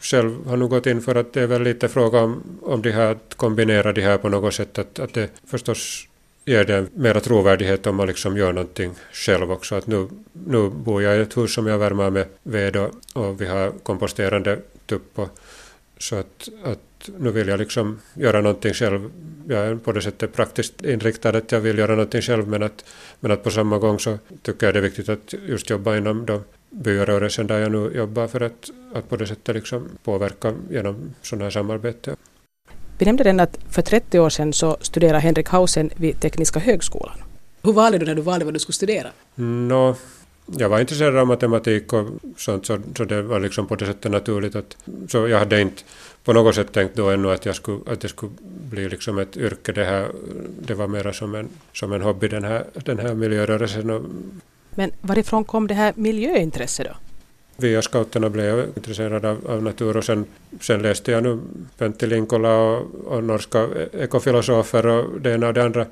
själv 0.00 0.46
har 0.46 0.56
nog 0.56 0.70
gått 0.70 0.86
in 0.86 1.02
för 1.02 1.14
att 1.14 1.32
det 1.32 1.42
är 1.42 1.46
väl 1.46 1.62
lite 1.62 1.88
fråga 1.88 2.18
om, 2.18 2.42
om 2.62 2.82
det 2.82 2.90
här, 2.90 3.10
att 3.12 3.34
kombinera 3.36 3.92
det 3.92 4.02
här 4.02 4.18
på 4.18 4.28
något 4.28 4.54
sätt, 4.54 4.78
att, 4.78 4.98
att 4.98 5.14
det 5.14 5.30
förstås 5.46 6.08
ger 6.44 6.64
det 6.64 6.86
mera 6.94 7.20
trovärdighet 7.20 7.86
om 7.86 7.96
man 7.96 8.06
liksom 8.06 8.36
gör 8.36 8.52
någonting 8.52 8.94
själv 9.12 9.52
också. 9.52 9.74
Att 9.74 9.86
nu, 9.86 10.08
nu 10.32 10.68
bor 10.68 11.02
jag 11.02 11.16
i 11.16 11.20
ett 11.20 11.36
hus 11.36 11.54
som 11.54 11.66
jag 11.66 11.78
värmer 11.78 12.10
med 12.10 12.26
ved 12.42 12.76
och, 12.76 12.90
och 13.12 13.40
vi 13.40 13.46
har 13.46 13.70
komposterande 13.82 14.58
tupp 14.86 15.18
och, 15.18 15.28
så 15.98 16.16
att, 16.16 16.48
att 16.64 17.10
nu 17.18 17.30
vill 17.30 17.48
jag 17.48 17.58
liksom 17.58 18.00
göra 18.14 18.40
någonting 18.40 18.74
själv. 18.74 19.10
Jag 19.50 19.66
är 19.66 19.74
på 19.74 19.92
det 19.92 20.02
sättet 20.02 20.32
praktiskt 20.32 20.84
inriktad 20.84 21.28
att 21.28 21.52
jag 21.52 21.60
vill 21.60 21.78
göra 21.78 21.90
någonting 21.90 22.22
själv 22.22 22.48
men 22.48 22.62
att, 22.62 22.84
men 23.20 23.30
att 23.30 23.44
på 23.44 23.50
samma 23.50 23.78
gång 23.78 23.98
så 23.98 24.18
tycker 24.42 24.66
jag 24.66 24.74
det 24.74 24.78
är 24.78 24.82
viktigt 24.82 25.08
att 25.08 25.34
just 25.46 25.70
jobba 25.70 25.96
inom 25.96 26.26
de 26.26 26.44
byrörelsen 26.70 27.46
där 27.46 27.58
jag 27.58 27.72
nu 27.72 27.92
jobbar 27.94 28.26
för 28.26 28.40
att, 28.40 28.70
att 28.94 29.08
på 29.08 29.16
det 29.16 29.26
sättet 29.26 29.54
liksom 29.54 29.88
påverka 30.04 30.54
genom 30.70 31.14
sådana 31.22 31.44
här 31.44 31.50
samarbete. 31.50 32.16
Vi 32.98 33.06
nämnde 33.06 33.24
den 33.24 33.40
att 33.40 33.58
för 33.70 33.82
30 33.82 34.18
år 34.18 34.30
sedan 34.30 34.52
så 34.52 34.76
studerade 34.80 35.18
Henrik 35.18 35.48
Hausen 35.48 35.90
vid 35.96 36.20
Tekniska 36.20 36.60
högskolan. 36.60 37.16
Hur 37.62 37.72
valde 37.72 37.98
du 37.98 38.06
när 38.06 38.14
du 38.14 38.22
valde 38.22 38.44
vad 38.44 38.54
du 38.54 38.58
skulle 38.58 38.74
studera? 38.74 39.08
No, 39.34 39.96
jag 40.56 40.68
var 40.68 40.80
intresserad 40.80 41.16
av 41.16 41.26
matematik 41.26 41.92
och 41.92 42.08
sånt 42.36 42.66
så, 42.66 42.78
så 42.96 43.04
det 43.04 43.22
var 43.22 43.40
liksom 43.40 43.66
på 43.66 43.76
det 43.76 43.86
sättet 43.86 44.12
naturligt 44.12 44.56
att 44.56 44.76
så 45.08 45.28
jag 45.28 45.38
hade 45.38 45.60
inte 45.60 45.82
på 46.24 46.32
något 46.32 46.54
sätt 46.54 46.72
tänkt 46.72 46.96
då 46.96 47.10
ännu 47.10 47.30
att 47.30 47.46
jag 47.46 47.54
skulle, 47.54 47.78
att 47.86 48.00
det 48.00 48.08
skulle 48.08 48.32
bli 48.70 48.88
liksom 48.88 49.18
ett 49.18 49.36
yrke. 49.36 49.72
Det, 49.72 49.84
här, 49.84 50.08
det 50.60 50.74
var 50.74 50.86
mera 50.86 51.12
som 51.12 51.34
en, 51.34 51.48
som 51.72 51.92
en 51.92 52.02
hobby 52.02 52.28
den 52.28 52.44
här, 52.44 52.64
den 52.72 52.98
här 52.98 53.14
miljörörelsen. 53.14 54.06
Men 54.74 54.90
varifrån 55.00 55.44
kom 55.44 55.66
det 55.66 55.74
här 55.74 55.92
miljöintresset 55.96 56.86
då? 56.86 56.92
Via 57.56 57.82
scouterna 57.82 58.30
blev 58.30 58.46
jag 58.46 58.66
intresserad 58.76 59.24
av, 59.24 59.46
av 59.46 59.62
natur 59.62 59.96
och 59.96 60.04
sen, 60.04 60.24
sen 60.60 60.82
läste 60.82 61.12
jag 61.12 61.22
nu 61.22 61.40
Pentti 61.78 62.06
Linkola 62.06 62.56
och, 62.56 62.86
och 63.04 63.24
norska 63.24 63.68
ekofilosofer 63.92 64.86
och 64.86 65.20
det 65.20 65.34
ena 65.34 65.48
och 65.48 65.54
det 65.54 65.64
andra 65.64 65.86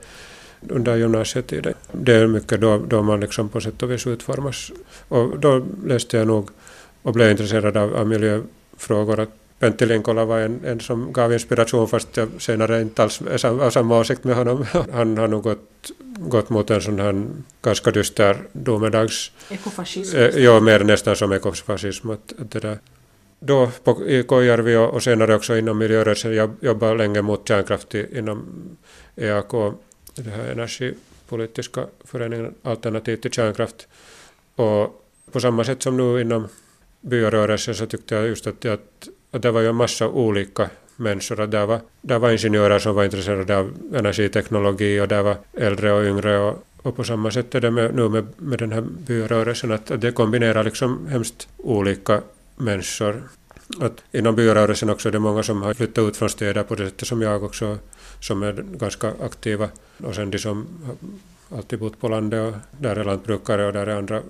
under 0.69 0.97
gymnasietiden. 0.97 1.75
Det 1.93 2.15
är 2.15 2.27
mycket 2.27 2.61
då, 2.61 2.79
då 2.79 3.03
man 3.03 3.21
liksom 3.21 3.49
på 3.49 3.61
sätt 3.61 3.83
och 3.83 3.91
vis 3.91 4.07
utformas. 4.07 4.73
Och 5.09 5.39
då 5.39 5.67
läste 5.85 6.17
jag 6.17 6.27
nog 6.27 6.51
och 7.03 7.13
blev 7.13 7.31
intresserad 7.31 7.77
av, 7.77 7.97
av 7.97 8.07
miljöfrågor. 8.07 9.21
Att 9.21 9.31
Pentti 9.59 9.87
Linkola 9.87 10.25
var 10.25 10.39
en, 10.39 10.61
en 10.65 10.81
som 10.81 11.13
gav 11.13 11.33
inspiration 11.33 11.89
fast 11.89 12.17
jag 12.17 12.29
senare 12.39 12.81
inte 12.81 13.03
alls 13.03 13.23
av 13.45 13.71
samma 13.71 13.99
åsikt 13.99 14.25
med 14.25 14.37
honom. 14.37 14.67
Han 14.93 15.19
har 15.19 15.29
nog 15.29 15.43
gått, 15.43 15.91
gått 16.19 16.51
mot 16.51 16.71
en 16.71 16.81
sån 16.81 17.01
här 17.01 17.27
ganska 17.63 17.91
dyster 17.91 18.37
domedags... 18.53 19.33
Ekofascism? 19.51 20.17
Eh, 20.17 20.39
ja, 20.45 20.61
mer 20.61 20.85
nästan 20.85 21.17
som 21.17 21.33
ekofascism. 21.33 22.11
Att, 22.11 22.33
att 22.39 22.51
det 22.51 22.61
där. 22.61 22.79
Då 23.41 23.71
på, 23.85 24.07
i 24.07 24.23
Kojärvi 24.23 24.77
och, 24.77 24.95
och 24.95 25.03
senare 25.03 25.35
också 25.35 25.57
inom 25.57 25.79
miljörörelsen 25.79 26.35
jag 26.35 26.51
jobbade 26.61 26.95
länge 26.95 27.23
mot 27.23 27.49
kärnkraft 27.49 27.95
inom 27.95 28.47
EAK 29.17 29.55
det 30.23 30.31
här 30.31 30.49
energipolitiska 30.53 31.87
föreningen 32.05 32.55
Alternativ 32.63 33.17
till 33.17 33.31
kärnkraft. 33.31 33.89
Och 34.57 35.07
på 35.33 35.41
samma 35.41 35.65
sätt 35.65 35.83
som 35.83 35.97
nu 35.97 36.21
inom 36.21 36.49
byorörelsen 37.01 37.75
så 37.75 37.87
tyckte 37.87 38.15
jag 38.15 38.27
just 38.27 38.47
att, 38.47 38.65
att, 38.65 39.09
att 39.31 39.43
det 39.43 39.51
var 39.51 39.61
ju 39.61 39.69
en 39.69 39.75
massa 39.75 40.09
olika 40.09 40.71
människor. 40.97 41.41
Att 41.41 41.51
där, 41.51 41.67
var, 41.67 41.81
där 42.01 42.19
var 42.19 42.31
ingenjörer 42.31 42.79
som 42.79 42.95
var 42.95 43.05
intresserade 43.05 43.57
av 43.57 43.73
energiteknologi 43.95 45.01
och 45.01 45.09
där 45.09 45.23
var 45.23 45.37
äldre 45.53 45.93
och 45.93 46.05
yngre. 46.05 46.39
Och, 46.39 46.67
och 46.83 46.97
på 46.97 47.05
samma 47.05 47.31
sätt 47.31 47.55
är 47.55 47.61
det 47.61 47.71
med, 47.71 47.95
nu 47.95 48.09
med, 48.09 48.27
med 48.37 48.59
den 48.59 48.73
här 48.73 48.81
byorörelsen 48.81 49.73
att, 49.73 49.91
att 49.91 50.01
det 50.01 50.13
kombinerar 50.13 50.65
liksom 50.65 51.07
hemskt 51.07 51.49
olika 51.57 52.23
människor. 52.57 53.23
Att 53.81 54.03
inom 54.13 54.37
byorörelsen 54.37 54.91
också 54.91 55.09
är 55.09 55.13
det 55.13 55.19
många 55.19 55.43
som 55.43 55.63
har 55.63 55.75
flyttat 55.75 56.09
ut 56.09 56.17
från 56.17 56.31
städer 56.31 56.63
på 56.63 56.75
det 56.75 56.85
sättet 56.85 57.09
som 57.09 57.23
jag 57.23 57.43
också 57.43 57.79
som 58.21 58.43
är 58.43 58.53
ganska 58.53 59.13
aktiva. 59.23 59.69
Och 60.05 60.15
sen 60.15 60.31
de 60.31 60.39
som 60.39 60.67
alltid 61.51 61.79
bott 61.79 62.01
på 62.01 62.09
landet 62.09 62.55
och 62.55 62.61
där 62.81 62.97
är 62.97 63.05
lantbrukare 63.05 63.67
och 63.67 63.73
där 63.73 63.87
är 63.87 63.97
andra. 63.97 64.23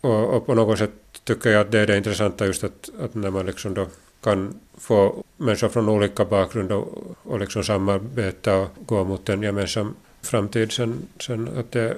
Och, 0.00 0.34
och 0.34 0.46
på 0.46 0.54
något 0.54 0.78
sätt 0.78 0.90
tycker 1.24 1.50
jag 1.50 1.60
att 1.60 1.72
det 1.72 1.78
är 1.78 1.86
det 1.86 1.96
intressanta 1.96 2.46
just 2.46 2.64
att, 2.64 2.90
att 3.00 3.14
när 3.14 3.30
man 3.30 3.46
liksom 3.46 3.74
då 3.74 3.86
kan 4.22 4.54
få 4.78 5.24
människor 5.36 5.68
från 5.68 5.88
olika 5.88 6.24
bakgrund 6.24 6.72
och, 6.72 7.16
och 7.22 7.40
liksom 7.40 7.64
samarbeta 7.64 8.56
och 8.56 8.68
gå 8.86 9.04
mot 9.04 9.28
en 9.28 9.42
gemensam 9.42 9.94
framtid 10.22 10.72
sen, 10.72 11.08
sen 11.20 11.48
att 11.58 11.72
det, 11.72 11.96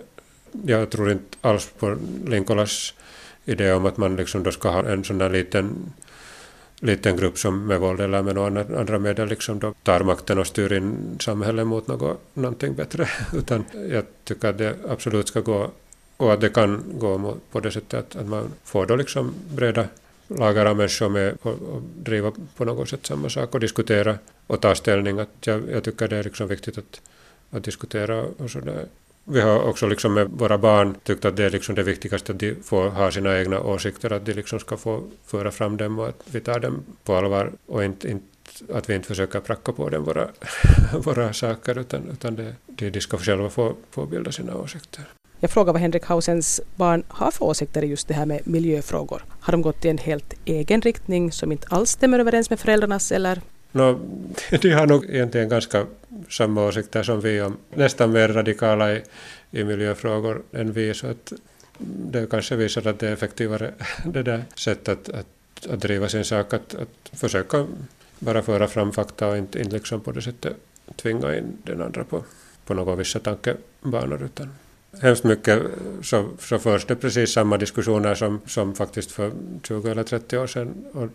jag 0.66 0.90
tror 0.90 1.12
inte 1.12 1.36
alls 1.40 1.70
på 1.78 1.96
Linkolas 2.26 2.94
idé 3.44 3.72
om 3.72 3.86
att 3.86 3.96
man 3.96 4.16
liksom 4.16 4.42
då 4.42 4.50
ska 4.50 4.70
ha 4.70 4.88
en 4.88 5.04
sån 5.04 5.18
där 5.18 5.30
liten 5.30 5.92
liten 6.82 7.16
grupp 7.16 7.38
som 7.38 7.66
med 7.66 7.80
våld 7.80 8.00
eller 8.00 8.22
med 8.22 8.34
några 8.34 8.60
andra 8.80 8.98
medel 8.98 9.28
liksom 9.28 9.58
då 9.58 9.74
tar 9.82 10.00
makten 10.00 10.38
och 10.38 10.46
styr 10.46 10.72
in 10.72 11.16
samhället 11.20 11.66
mot 11.66 11.86
något, 11.86 12.20
någonting 12.34 12.74
bättre. 12.74 13.08
Utan 13.34 13.64
jag 13.90 14.04
tycker 14.24 14.48
att 14.48 14.58
det 14.58 14.76
absolut 14.88 15.28
ska 15.28 15.40
gå 15.40 15.70
och 16.16 16.32
att 16.32 16.40
det 16.40 16.48
kan 16.48 16.84
gå 16.98 17.36
på 17.50 17.60
det 17.60 17.70
sättet 17.70 17.94
att, 17.94 18.16
att 18.16 18.28
man 18.28 18.52
får 18.64 18.86
då 18.86 18.96
liksom 18.96 19.34
breda 19.54 19.86
lagar 20.28 20.66
av 20.66 20.76
människor 20.76 21.08
med 21.08 21.36
och, 21.42 21.52
och 21.52 21.82
driva 21.82 22.32
på 22.56 22.64
något 22.64 22.88
sätt 22.88 23.06
samma 23.06 23.28
sak 23.28 23.54
och 23.54 23.60
diskutera 23.60 24.18
och 24.46 24.60
ta 24.60 24.74
ställning. 24.74 25.18
Att 25.18 25.46
jag, 25.46 25.62
jag 25.70 25.84
tycker 25.84 26.08
det 26.08 26.16
är 26.16 26.24
liksom 26.24 26.48
viktigt 26.48 26.78
att, 26.78 27.00
att 27.50 27.64
diskutera 27.64 28.22
och 28.22 28.50
sådär. 28.50 28.86
Vi 29.24 29.40
har 29.40 29.62
också 29.62 29.86
liksom 29.86 30.14
med 30.14 30.28
våra 30.30 30.58
barn 30.58 30.96
tyckt 31.02 31.24
att 31.24 31.36
det 31.36 31.44
är 31.44 31.50
liksom 31.50 31.74
det 31.74 31.82
viktigaste 31.82 32.32
att 32.32 32.38
de 32.38 32.54
får 32.64 32.88
ha 32.88 33.10
sina 33.10 33.38
egna 33.38 33.60
åsikter, 33.60 34.12
att 34.12 34.26
de 34.26 34.32
liksom 34.32 34.58
ska 34.58 34.76
få 34.76 35.04
föra 35.26 35.50
fram 35.50 35.76
dem 35.76 35.98
och 35.98 36.08
att 36.08 36.22
vi 36.30 36.40
tar 36.40 36.60
dem 36.60 36.84
på 37.04 37.16
allvar 37.16 37.52
och 37.66 37.84
inte, 37.84 38.10
inte 38.10 38.26
att 38.72 38.90
vi 38.90 38.94
inte 38.94 39.08
försöker 39.08 39.40
pracka 39.40 39.72
på 39.72 39.88
dem 39.88 40.04
våra, 40.04 40.28
våra 41.04 41.32
saker 41.32 41.78
utan, 41.78 42.08
utan 42.12 42.36
det, 42.36 42.54
de, 42.66 42.90
de 42.90 43.00
ska 43.00 43.18
själva 43.18 43.50
få, 43.50 43.74
få 43.90 44.06
bilda 44.06 44.32
sina 44.32 44.56
åsikter. 44.56 45.04
Jag 45.40 45.50
frågar 45.50 45.72
vad 45.72 45.82
Henrik 45.82 46.04
Hausens 46.04 46.60
barn 46.76 47.02
har 47.08 47.30
för 47.30 47.44
åsikter 47.44 47.84
i 47.84 47.86
just 47.86 48.08
det 48.08 48.14
här 48.14 48.26
med 48.26 48.40
miljöfrågor. 48.44 49.24
Har 49.40 49.52
de 49.52 49.62
gått 49.62 49.84
i 49.84 49.88
en 49.88 49.98
helt 49.98 50.34
egen 50.44 50.80
riktning 50.80 51.32
som 51.32 51.52
inte 51.52 51.66
alls 51.70 51.90
stämmer 51.90 52.18
överens 52.18 52.50
med 52.50 52.60
föräldrarnas 52.60 53.12
eller 53.12 53.40
No, 53.72 54.00
de 54.50 54.70
har 54.70 54.86
nog 54.86 55.04
egentligen 55.04 55.48
ganska 55.48 55.86
samma 56.30 56.66
åsikter 56.66 57.02
som 57.02 57.20
vi 57.20 57.40
om, 57.40 57.56
nästan 57.74 58.12
mer 58.12 58.28
radikala 58.28 58.92
i, 58.92 59.02
i 59.50 59.64
miljöfrågor 59.64 60.42
än 60.52 60.72
vi, 60.72 60.94
så 60.94 61.06
att 61.06 61.32
det 61.78 62.30
kanske 62.30 62.56
visar 62.56 62.86
att 62.86 62.98
det 62.98 63.08
är 63.08 63.12
effektivare 63.12 63.74
det 64.04 64.22
där 64.22 64.44
sättet 64.54 65.08
att, 65.08 65.14
att, 65.14 65.66
att 65.70 65.80
driva 65.80 66.08
sin 66.08 66.24
sak, 66.24 66.54
att, 66.54 66.74
att 66.74 67.18
försöka 67.18 67.66
bara 68.18 68.42
föra 68.42 68.68
fram 68.68 68.92
fakta 68.92 69.28
och 69.28 69.36
inte, 69.36 69.58
inte 69.58 69.76
liksom 69.76 70.00
på 70.00 70.12
det 70.12 70.22
sättet 70.22 70.56
tvinga 70.96 71.36
in 71.36 71.56
den 71.64 71.82
andra 71.82 72.04
på, 72.04 72.24
på 72.66 72.74
några 72.74 72.94
vissa 72.94 73.18
tankebanor. 73.18 74.22
Utan 74.24 74.54
hemskt 75.00 75.24
mycket 75.24 75.62
så, 76.02 76.28
så 76.40 76.58
förs 76.58 76.86
det 76.86 76.96
precis 76.96 77.32
samma 77.32 77.56
diskussioner 77.58 78.14
som, 78.14 78.40
som 78.46 78.74
faktiskt 78.74 79.12
för 79.12 79.32
20 79.62 79.90
eller 79.90 80.04
30 80.04 80.38
år 80.38 80.46
sedan. 80.46 80.84
Och 80.92 81.08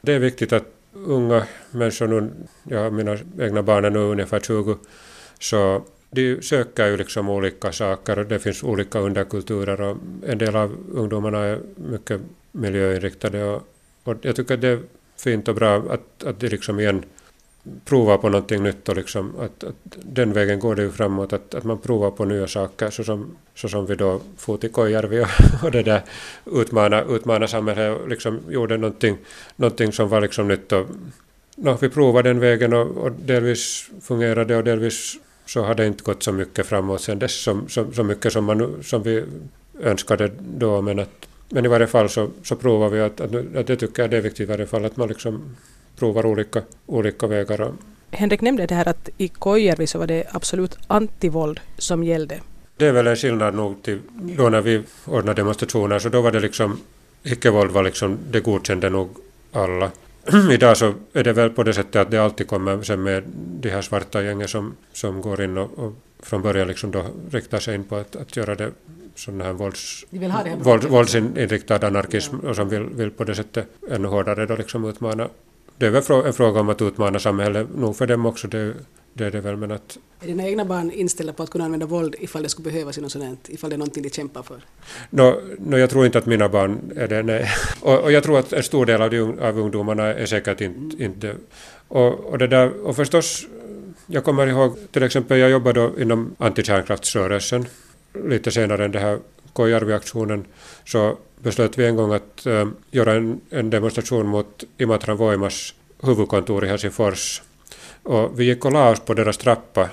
det 0.00 0.12
är 0.12 0.18
viktigt 0.18 0.52
att 0.52 0.75
unga 0.92 1.46
människor 1.70 2.06
nu, 2.06 2.30
ja, 2.64 2.90
mina 2.90 3.18
egna 3.40 3.62
barn 3.62 3.84
är 3.84 3.90
nu 3.90 3.98
ungefär 3.98 4.40
20, 4.40 4.76
så 5.38 5.82
de 6.10 6.42
söker 6.42 6.86
ju 6.86 6.96
liksom 6.96 7.28
olika 7.28 7.72
saker 7.72 8.18
och 8.18 8.26
det 8.26 8.38
finns 8.38 8.62
olika 8.62 8.98
underkulturer 8.98 9.80
och 9.80 9.96
en 10.26 10.38
del 10.38 10.56
av 10.56 10.76
ungdomarna 10.92 11.38
är 11.38 11.60
mycket 11.76 12.20
miljöinriktade 12.52 13.44
och, 13.44 13.62
och 14.04 14.14
jag 14.22 14.36
tycker 14.36 14.56
det 14.56 14.68
är 14.68 14.80
fint 15.16 15.48
och 15.48 15.54
bra 15.54 15.76
att, 15.76 16.24
att 16.24 16.40
de 16.40 16.48
liksom 16.48 16.80
igen 16.80 17.04
prova 17.84 18.18
på 18.18 18.28
någonting 18.28 18.62
nytt 18.62 18.88
och 18.88 18.96
liksom 18.96 19.32
att, 19.40 19.64
att, 19.64 19.74
den 20.02 20.32
vägen 20.32 20.58
går 20.58 20.74
det 20.74 20.82
ju 20.82 20.90
framåt, 20.90 21.32
att, 21.32 21.54
att 21.54 21.64
man 21.64 21.78
provar 21.78 22.10
på 22.10 22.24
nya 22.24 22.46
saker 22.46 22.90
så 22.90 23.04
som, 23.04 23.36
så 23.54 23.68
som 23.68 23.86
vi 23.86 23.94
då 23.94 24.20
for 24.36 24.56
till 24.56 24.70
Kojärvi 24.70 25.20
och, 25.20 25.28
och 25.64 25.70
det 25.70 25.82
där 25.82 26.02
utmana, 26.52 27.02
utmana 27.02 27.46
samhället 27.46 28.00
och 28.00 28.08
liksom 28.08 28.40
gjorde 28.48 28.76
någonting, 28.76 29.16
någonting 29.56 29.92
som 29.92 30.08
var 30.08 30.20
liksom 30.20 30.48
nytt 30.48 30.72
och 30.72 30.86
no, 31.56 31.78
vi 31.80 31.88
provade 31.88 32.28
den 32.28 32.40
vägen 32.40 32.72
och, 32.72 32.96
och 32.96 33.12
delvis 33.12 33.90
fungerade 34.02 34.56
och 34.56 34.64
delvis 34.64 35.16
så 35.46 35.62
har 35.62 35.74
det 35.74 35.86
inte 35.86 36.04
gått 36.04 36.22
så 36.22 36.32
mycket 36.32 36.66
framåt 36.66 37.00
sen 37.00 37.18
dess 37.18 37.42
som, 37.42 37.68
så, 37.68 37.92
så 37.92 38.04
mycket 38.04 38.32
som, 38.32 38.44
man, 38.44 38.82
som 38.82 39.02
vi 39.02 39.24
önskade 39.80 40.30
då 40.38 40.82
men 40.82 40.98
att 40.98 41.26
men 41.48 41.64
i 41.64 41.68
varje 41.68 41.86
fall 41.86 42.08
så, 42.08 42.30
så 42.42 42.56
provar 42.56 42.88
vi 42.88 43.00
att, 43.00 43.20
att, 43.20 43.34
att 43.56 43.66
det 43.66 43.76
tycker 43.76 44.02
jag 44.02 44.10
det 44.10 44.16
är 44.16 44.20
viktigt 44.20 44.40
i 44.40 44.50
varje 44.50 44.66
fall 44.66 44.84
att 44.84 44.96
man 44.96 45.08
liksom 45.08 45.56
provar 45.98 46.26
olika, 46.26 46.62
olika 46.86 47.26
vägar. 47.26 47.72
Henrik 48.10 48.40
nämnde 48.40 48.66
det 48.66 48.74
här 48.74 48.88
att 48.88 49.08
i 49.18 49.28
Kojärvi 49.28 49.86
så 49.86 49.98
var 49.98 50.06
det 50.06 50.24
absolut 50.30 50.78
antivåld 50.86 51.60
som 51.78 52.04
gällde. 52.04 52.40
Det 52.76 52.86
är 52.86 52.92
väl 52.92 53.06
en 53.06 53.16
skillnad 53.16 53.54
nog 53.54 53.82
till 53.82 54.00
då 54.14 54.48
när 54.48 54.60
vi 54.60 54.82
ordnade 55.04 55.40
demonstrationer 55.40 55.98
så 55.98 56.08
då 56.08 56.20
var 56.20 56.32
det 56.32 56.40
liksom 56.40 56.80
icke-våld 57.22 57.70
var 57.70 57.82
liksom, 57.82 58.18
det 58.30 58.40
godkände 58.40 58.90
nog 58.90 59.08
alla. 59.52 59.90
Idag 60.50 60.76
så 60.76 60.94
är 61.12 61.24
det 61.24 61.32
väl 61.32 61.50
på 61.50 61.62
det 61.62 61.74
sättet 61.74 61.96
att 61.96 62.10
det 62.10 62.18
alltid 62.18 62.46
kommer 62.46 62.82
sen 62.82 63.02
med 63.02 63.22
de 63.60 63.70
här 63.70 63.82
svarta 63.82 64.22
gängen 64.22 64.48
som, 64.48 64.76
som 64.92 65.20
går 65.20 65.42
in 65.42 65.58
och, 65.58 65.78
och 65.78 65.92
från 66.20 66.42
början 66.42 66.68
liksom 66.68 66.90
då 66.90 67.04
riktar 67.30 67.58
sig 67.58 67.74
in 67.74 67.84
på 67.84 67.96
att, 67.96 68.16
att 68.16 68.36
göra 68.36 68.54
det 68.54 68.70
sån 69.14 69.40
här 69.40 69.52
vålds, 69.52 70.04
våld, 70.58 70.84
våldsinriktad 70.84 71.86
anarkism 71.86 72.36
ja. 72.42 72.48
och 72.48 72.56
som 72.56 72.68
vill, 72.68 72.82
vill 72.82 73.10
på 73.10 73.24
det 73.24 73.34
sättet 73.34 73.66
ännu 73.90 74.08
hårdare 74.08 74.46
då 74.46 74.56
liksom 74.56 74.84
utmana 74.84 75.28
det 75.78 75.86
är 75.86 75.90
väl 75.90 76.26
en 76.26 76.32
fråga 76.32 76.60
om 76.60 76.68
att 76.68 76.82
utmana 76.82 77.18
samhället, 77.18 77.68
nog 77.76 77.96
för 77.96 78.06
dem 78.06 78.26
också, 78.26 78.48
det, 78.48 78.74
det 79.12 79.26
är 79.26 79.30
det 79.30 79.40
väl, 79.40 79.56
men 79.56 79.70
att... 79.70 79.98
Är 80.20 80.26
dina 80.26 80.48
egna 80.48 80.64
barn 80.64 80.90
inställda 80.90 81.32
på 81.32 81.42
att 81.42 81.50
kunna 81.50 81.64
använda 81.64 81.86
våld 81.86 82.14
ifall 82.18 82.42
det 82.42 82.48
skulle 82.48 82.70
behövas 82.70 82.98
i 82.98 83.00
något 83.00 83.12
sådant, 83.12 83.48
ifall 83.48 83.70
det 83.70 83.76
är 83.76 83.78
någonting 83.78 84.02
de 84.02 84.10
kämpar 84.10 84.42
för? 84.42 84.60
No, 85.10 85.40
no, 85.58 85.76
jag 85.78 85.90
tror 85.90 86.06
inte 86.06 86.18
att 86.18 86.26
mina 86.26 86.48
barn 86.48 86.92
är 86.96 87.08
det, 87.08 87.22
nej. 87.22 87.48
Och, 87.80 87.98
och 87.98 88.12
jag 88.12 88.22
tror 88.22 88.38
att 88.38 88.52
en 88.52 88.62
stor 88.62 88.86
del 88.86 89.02
av, 89.02 89.10
de, 89.10 89.38
av 89.38 89.58
ungdomarna 89.58 90.04
är 90.04 90.26
säkert 90.26 90.60
inte, 90.60 91.02
inte 91.02 91.34
och, 91.88 92.24
och 92.24 92.38
det 92.38 92.46
där, 92.46 92.86
och 92.86 92.96
förstås, 92.96 93.46
jag 94.06 94.24
kommer 94.24 94.46
ihåg 94.46 94.76
till 94.92 95.02
exempel, 95.02 95.38
jag 95.38 95.50
jobbade 95.50 95.90
inom 95.98 96.34
antikärnkraftsrörelsen 96.38 97.66
lite 98.24 98.50
senare 98.50 98.84
än 98.84 98.92
det 98.92 98.98
här 98.98 99.18
Kojärvi-aktionen 99.52 100.44
så 100.84 101.16
beslöt 101.36 101.78
vi 101.78 101.86
en 101.86 101.96
gång 101.96 102.12
att 102.12 102.46
äh, 102.46 102.68
göra 102.90 103.12
en, 103.12 103.40
en 103.50 103.70
demonstration 103.70 104.26
mot 104.26 104.64
Imatran 104.78 105.16
Voimas 105.16 105.74
huvudkontor 106.02 106.64
i 106.64 106.68
Helsingfors. 106.68 107.42
Och 108.02 108.40
vi 108.40 108.44
gick 108.44 108.64
och 108.64 108.72
la 108.72 108.90
oss 108.90 109.00
på 109.00 109.14
deras 109.14 109.36
trappa. 109.36 109.88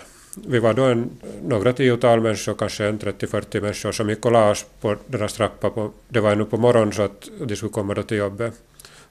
Vi 0.47 0.59
var 0.59 0.73
då 0.73 0.83
en, 0.83 1.09
några 1.43 1.73
tiotal 1.73 2.21
människor, 2.21 2.53
kanske 2.53 2.85
en 2.87 2.99
30-40 2.99 3.61
människor, 3.61 3.91
som 3.91 4.09
gick 4.09 4.25
och 4.25 4.31
la 4.31 4.51
oss 4.51 4.65
på 4.81 4.95
deras 5.07 5.33
trappa. 5.33 5.69
På, 5.69 5.91
det 6.09 6.19
var 6.19 6.31
ännu 6.31 6.45
på 6.45 6.57
morgonen 6.57 6.93
så 6.93 7.01
att 7.01 7.29
de 7.45 7.55
skulle 7.55 7.71
komma 7.71 7.93
då 7.93 8.03
till 8.03 8.17
jobbet. 8.17 8.53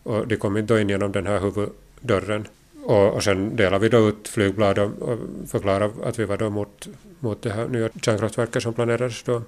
Och 0.02 0.28
de 0.28 0.36
kom 0.36 0.56
inte 0.56 0.74
in 0.74 0.88
genom 0.88 1.12
den 1.12 1.26
här 1.26 1.40
huvuddörren. 1.40 2.48
Och, 2.82 3.14
och 3.14 3.22
sen 3.22 3.56
delade 3.56 3.78
vi 3.78 3.88
då 3.88 4.08
ut 4.08 4.28
flygblad 4.28 4.78
och, 4.78 5.02
och 5.02 5.18
förklarade 5.48 5.90
att 6.04 6.18
vi 6.18 6.24
var 6.24 6.36
då 6.36 6.50
mot, 6.50 6.88
mot 7.18 7.42
det 7.42 7.50
här 7.50 7.68
nya 7.68 7.88
kärnkraftverket 8.02 8.62
som 8.62 8.74
planerades 8.74 9.22
då. 9.22 9.42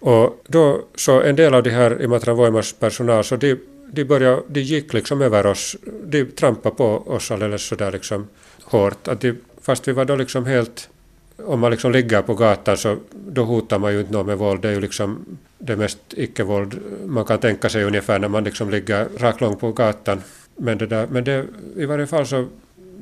Och 0.00 0.42
då 0.48 0.82
så 0.94 1.20
en 1.20 1.36
del 1.36 1.54
av 1.54 1.62
de 1.62 1.70
här 1.70 2.02
Imatra 2.02 2.34
Voimas 2.34 2.72
personal 2.72 3.24
så 3.24 3.36
de, 3.36 3.56
de, 3.92 4.04
började, 4.04 4.42
de 4.48 4.60
gick 4.60 4.92
liksom 4.92 5.22
över 5.22 5.46
oss, 5.46 5.76
de 6.04 6.24
trampade 6.24 6.74
på 6.74 6.86
oss 7.06 7.30
alldeles 7.30 7.62
sådär 7.62 7.92
liksom 7.92 8.28
hårt. 8.64 9.08
Att 9.08 9.20
de, 9.20 9.36
fast 9.62 9.88
vi 9.88 9.92
var 9.92 10.04
då 10.04 10.16
liksom 10.16 10.46
helt, 10.46 10.88
om 11.36 11.60
man 11.60 11.70
liksom 11.70 11.92
ligger 11.92 12.22
på 12.22 12.34
gatan 12.34 12.76
så 12.76 12.96
då 13.12 13.44
hotar 13.44 13.78
man 13.78 13.92
ju 13.92 14.00
inte 14.00 14.12
någon 14.12 14.26
med 14.26 14.38
våld. 14.38 14.60
Det 14.62 14.68
är 14.68 14.72
ju 14.72 14.80
liksom 14.80 15.38
det 15.58 15.76
mest 15.76 15.98
icke-våld 16.10 16.80
man 17.06 17.24
kan 17.24 17.38
tänka 17.38 17.68
sig 17.68 17.84
ungefär 17.84 18.18
när 18.18 18.28
man 18.28 18.44
liksom 18.44 18.70
ligger 18.70 19.08
rakt 19.18 19.40
långt 19.40 19.60
på 19.60 19.72
gatan. 19.72 20.22
Men, 20.56 20.78
det 20.78 20.86
där, 20.86 21.06
men 21.06 21.24
det, 21.24 21.46
i 21.76 21.84
varje 21.84 22.06
fall 22.06 22.26
så 22.26 22.48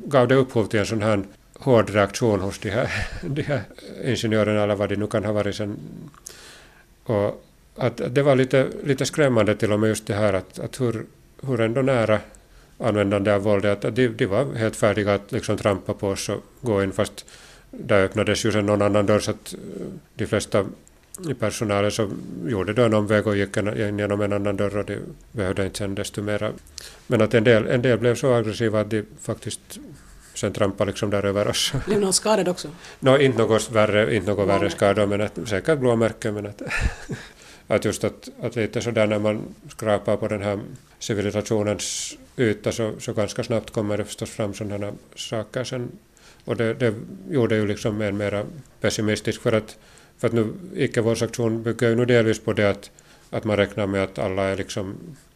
gav 0.05 0.29
det 0.29 0.35
upphov 0.35 0.67
till 0.67 0.81
en 0.81 0.87
sån 0.87 1.03
här 1.03 1.23
hård 1.59 1.91
reaktion 1.91 2.41
hos 2.41 2.59
de 2.59 2.71
här, 2.71 2.91
de 3.23 3.43
här 3.43 3.63
ingenjörerna 4.05 4.63
eller 4.63 4.75
vad 4.75 4.89
det 4.89 4.97
nu 4.97 5.07
kan 5.07 5.25
ha 5.25 5.33
varit 5.33 5.55
sen. 5.55 5.77
Och 7.05 7.45
att, 7.77 8.15
det 8.15 8.23
var 8.23 8.37
lite, 8.37 8.67
lite 8.85 9.07
skrämmande 9.07 9.55
till 9.55 9.73
och 9.73 9.81
med 9.81 9.89
just 9.89 10.07
det 10.07 10.15
här 10.15 10.33
att, 10.33 10.59
att 10.59 10.81
hur, 10.81 11.07
hur 11.43 11.61
ändå 11.61 11.83
nära 11.83 12.19
användande 12.79 13.33
av 13.33 13.43
våld, 13.43 13.65
att 13.65 13.83
de, 13.83 14.09
de 14.09 14.27
var 14.27 14.55
helt 14.55 14.77
färdiga 14.77 15.15
att 15.15 15.33
liksom 15.33 15.57
trampa 15.57 15.95
på 15.95 16.09
oss 16.09 16.29
och 16.29 16.43
gå 16.61 16.83
in 16.83 16.93
fast 16.93 17.25
där 17.71 18.05
öppnades 18.05 18.45
ju 18.45 18.53
sen 18.53 18.67
någon 18.67 18.83
annan 18.83 19.07
dörr 19.07 19.21
så 19.21 19.31
att 19.31 19.55
eh, 19.55 19.87
de 20.15 20.27
flesta 20.27 20.67
i 21.29 21.35
personalen 21.35 21.91
så 21.91 22.11
gjorde 22.47 22.73
då 22.73 22.83
en 22.83 22.95
omväg 22.95 23.27
och 23.27 23.37
gick 23.37 23.57
in 23.57 23.99
genom 23.99 24.21
en 24.21 24.33
annan 24.33 24.57
dörr 24.57 24.77
och 24.77 24.85
de 24.85 24.99
behövde 25.33 25.65
inte 25.65 25.79
sen 25.79 25.95
desto 25.95 26.23
mera. 26.23 26.53
Men 27.07 27.23
att 27.23 27.35
en 27.35 27.45
del, 27.45 27.67
en 27.67 27.83
del 27.83 27.99
blev 27.99 28.15
så 28.15 28.35
aggressiva 28.35 28.81
att 28.81 28.91
de 28.91 29.05
faktiskt 29.21 29.61
sen 30.35 30.53
trampade 30.53 30.91
liksom 30.91 31.11
där 31.11 31.25
över 31.25 31.49
oss. 31.49 31.73
Blev 31.87 32.01
någon 32.01 32.13
skadad 32.13 32.49
också? 32.49 32.69
No, 33.01 33.19
inte 33.19 33.39
något 33.39 33.71
värre, 33.71 34.17
inte 34.17 34.31
något 34.31 34.49
värre 34.49 34.71
skador, 34.71 35.07
men 35.07 35.21
att, 35.21 35.39
säkert 35.47 35.79
blåmärken. 35.79 36.35
Men 36.35 36.47
att, 36.47 36.63
att 37.67 37.85
just 37.85 38.05
att, 38.05 38.29
att 38.43 38.57
lite 38.57 38.81
sådär 38.81 39.07
när 39.07 39.19
man 39.19 39.55
skrapar 39.69 40.17
på 40.17 40.29
den 40.29 40.43
här 40.43 40.61
civilisationens 40.99 42.17
yta 42.37 42.73
så, 42.73 42.93
så 42.99 43.13
ganska 43.13 43.45
snabbt 43.45 43.71
kommer 43.71 43.99
det 43.99 44.05
förstås 44.05 44.31
fram 44.31 44.55
sådana 44.55 44.93
saker 45.17 45.65
sen. 45.65 45.89
Och 46.45 46.57
det, 46.57 46.75
det 46.75 46.95
gjorde 47.31 47.57
ju 47.57 47.67
liksom 47.67 48.01
en 48.01 48.17
mera 48.17 48.45
pessimistisk 48.81 49.43
för 49.43 49.53
att 49.53 49.77
för 50.21 50.27
att 50.29 50.33
nu 50.33 50.53
icke-våldsaktion 50.75 51.63
bygger 51.63 51.89
ju 51.89 51.97
nu 51.97 52.05
delvis 52.05 52.39
på 52.39 52.53
det 52.53 52.71
att, 52.71 52.91
att 53.31 53.45
man 53.45 53.57
räknar 53.57 53.87
med 53.87 54.05
att 54.05 54.19
alla 54.19 54.43
är 54.43 54.57
liksom 54.57 54.95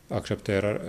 accepterar 0.08 0.80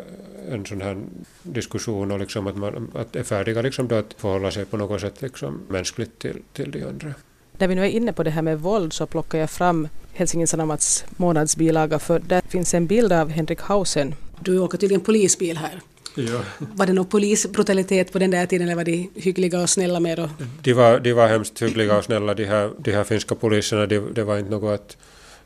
en 0.51 0.65
sån 0.65 0.81
här 0.81 0.97
diskussion 1.43 2.11
och 2.11 2.19
liksom 2.19 2.47
att 2.47 2.57
man 2.57 2.91
att 2.95 3.15
är 3.15 3.23
färdiga 3.23 3.61
liksom 3.61 3.87
då 3.87 3.95
att 3.95 4.13
förhålla 4.17 4.51
sig 4.51 4.65
på 4.65 4.77
något 4.77 5.01
sätt 5.01 5.21
liksom 5.21 5.61
mänskligt 5.67 6.19
till, 6.19 6.41
till 6.53 6.71
de 6.71 6.83
andra. 6.83 7.13
När 7.57 7.67
vi 7.67 7.75
nu 7.75 7.81
är 7.81 7.89
inne 7.89 8.13
på 8.13 8.23
det 8.23 8.29
här 8.29 8.41
med 8.41 8.59
våld 8.59 8.93
så 8.93 9.05
plockar 9.05 9.39
jag 9.39 9.49
fram 9.49 9.87
Helsingin 10.13 10.47
Sanomats 10.47 11.05
månadsbilaga 11.17 11.99
för 11.99 12.19
där 12.19 12.41
finns 12.41 12.73
en 12.73 12.87
bild 12.87 13.13
av 13.13 13.29
Henrik 13.29 13.61
Hausen. 13.61 14.15
Du 14.39 14.59
åker 14.59 14.77
till 14.77 14.93
en 14.93 15.01
polisbil 15.01 15.57
här. 15.57 15.81
Ja. 16.15 16.41
Var 16.57 16.85
det 16.85 16.93
någon 16.93 17.05
polisbrutalitet 17.05 18.11
på 18.11 18.19
den 18.19 18.31
där 18.31 18.45
tiden 18.45 18.67
eller 18.67 18.75
var 18.75 18.83
de 18.83 19.09
hyggliga 19.15 19.61
och 19.61 19.69
snälla 19.69 19.99
med? 19.99 20.19
Och... 20.19 20.29
De, 20.61 20.73
var, 20.73 20.99
de 20.99 21.13
var 21.13 21.27
hemskt 21.27 21.61
hyggliga 21.61 21.97
och 21.97 22.03
snälla 22.03 22.33
de 22.33 22.45
här, 22.45 22.71
de 22.77 22.91
här 22.91 23.03
finska 23.03 23.35
poliserna. 23.35 23.85
De, 23.85 23.99
det 24.13 24.23
var 24.23 24.37
inte 24.37 24.51
något 24.51 24.79
att, 24.79 24.97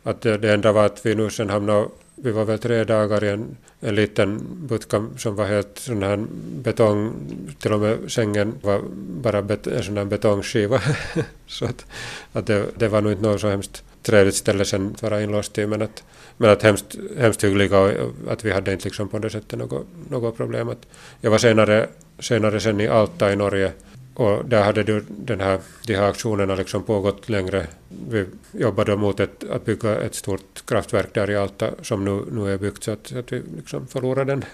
att 0.04 0.22
det, 0.22 0.38
det 0.38 0.54
enda 0.54 0.72
var 0.72 0.86
att 0.86 1.06
vi 1.06 1.16
nu 1.16 1.30
sen 1.30 1.50
hamnade 1.50 1.88
vi 2.24 2.32
var 2.32 2.46
väl 2.46 2.60
tre 2.60 2.84
dagar 2.84 3.24
i 3.24 3.30
en, 3.30 3.58
en 3.80 3.96
liten 3.96 4.40
butka 4.68 5.06
som 5.18 5.36
var 5.36 5.46
helt 5.46 5.80
sån 5.80 6.04
här 6.04 6.26
betong, 6.64 7.14
till 7.60 7.74
och 7.74 7.80
med 7.80 8.12
sängen 8.12 8.54
var 8.62 8.82
bara 9.22 9.42
bet, 9.42 9.68
en 9.68 9.84
sån 9.84 9.98
här 9.98 10.06
betongskiva. 10.06 10.82
så 11.48 11.66
att, 11.66 11.86
att 12.34 12.48
det, 12.48 12.66
det 12.76 12.88
var 12.88 13.02
nog 13.02 13.12
inte 13.12 13.24
något 13.24 13.42
så 13.42 13.50
hemskt 13.50 13.84
trevligt 14.04 14.36
ställe 14.36 14.66
sen 14.66 14.92
att 14.94 15.02
vara 15.02 15.22
inlåst 15.22 15.58
i, 15.58 15.68
men 15.68 15.82
att, 15.82 16.04
men 16.38 16.50
att 16.50 16.64
hemskt, 16.64 16.96
hemskt 17.18 17.44
hyggliga 17.44 17.80
och 17.80 17.92
att 18.30 18.46
vi 18.46 18.52
hade 18.52 18.74
inte 18.74 18.86
liksom 18.86 19.08
på 19.08 19.20
det 19.20 19.30
sättet 19.30 19.60
något, 19.60 19.88
något 20.10 20.38
problem. 20.38 20.70
Att 20.70 20.88
jag 21.22 21.32
var 21.32 21.38
senare, 21.38 21.88
senare 22.20 22.60
sen 22.60 22.82
i 22.82 22.88
Alta 22.88 23.34
i 23.34 23.36
Norge 23.36 23.72
och 24.20 24.46
där 24.46 24.64
hade 24.64 24.84
du 24.84 25.06
den 25.08 25.40
här, 25.40 25.60
de 25.88 25.96
här 25.96 26.10
aktionerna 26.10 26.56
liksom 26.56 26.84
pågått 26.84 27.30
längre. 27.30 27.68
Vi 28.10 28.26
jobbade 28.52 28.96
mot 28.96 29.20
ett, 29.20 29.50
att 29.50 29.66
bygga 29.66 30.02
ett 30.02 30.16
stort 30.16 30.66
kraftverk 30.66 31.14
där 31.14 31.30
i 31.30 31.36
Alta 31.36 31.72
som 31.82 32.06
nu, 32.06 32.24
nu 32.32 32.54
är 32.54 32.58
byggt 32.58 32.84
så 32.84 32.92
att, 32.92 33.16
att 33.16 33.32
vi 33.32 33.42
liksom 33.56 33.88
förlorade 33.88 34.32
den, 34.32 34.46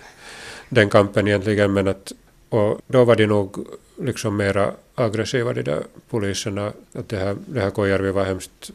den 0.69 0.89
kampen 0.89 1.27
egentligen. 1.27 1.73
Men 1.73 1.87
att, 1.87 2.11
och 2.49 2.81
då 2.87 3.03
var 3.03 3.15
de 3.15 3.25
nog 3.25 3.67
liksom 4.01 4.37
mera 4.37 4.71
aggressiva 4.95 5.53
de 5.53 5.61
där 5.61 5.83
poliserna. 6.09 6.71
Att 6.93 7.09
det 7.09 7.17
här, 7.17 7.37
det 7.45 7.59
här 7.59 7.69
Kojärvi 7.69 8.11
var 8.11 8.25
hemskt 8.25 8.71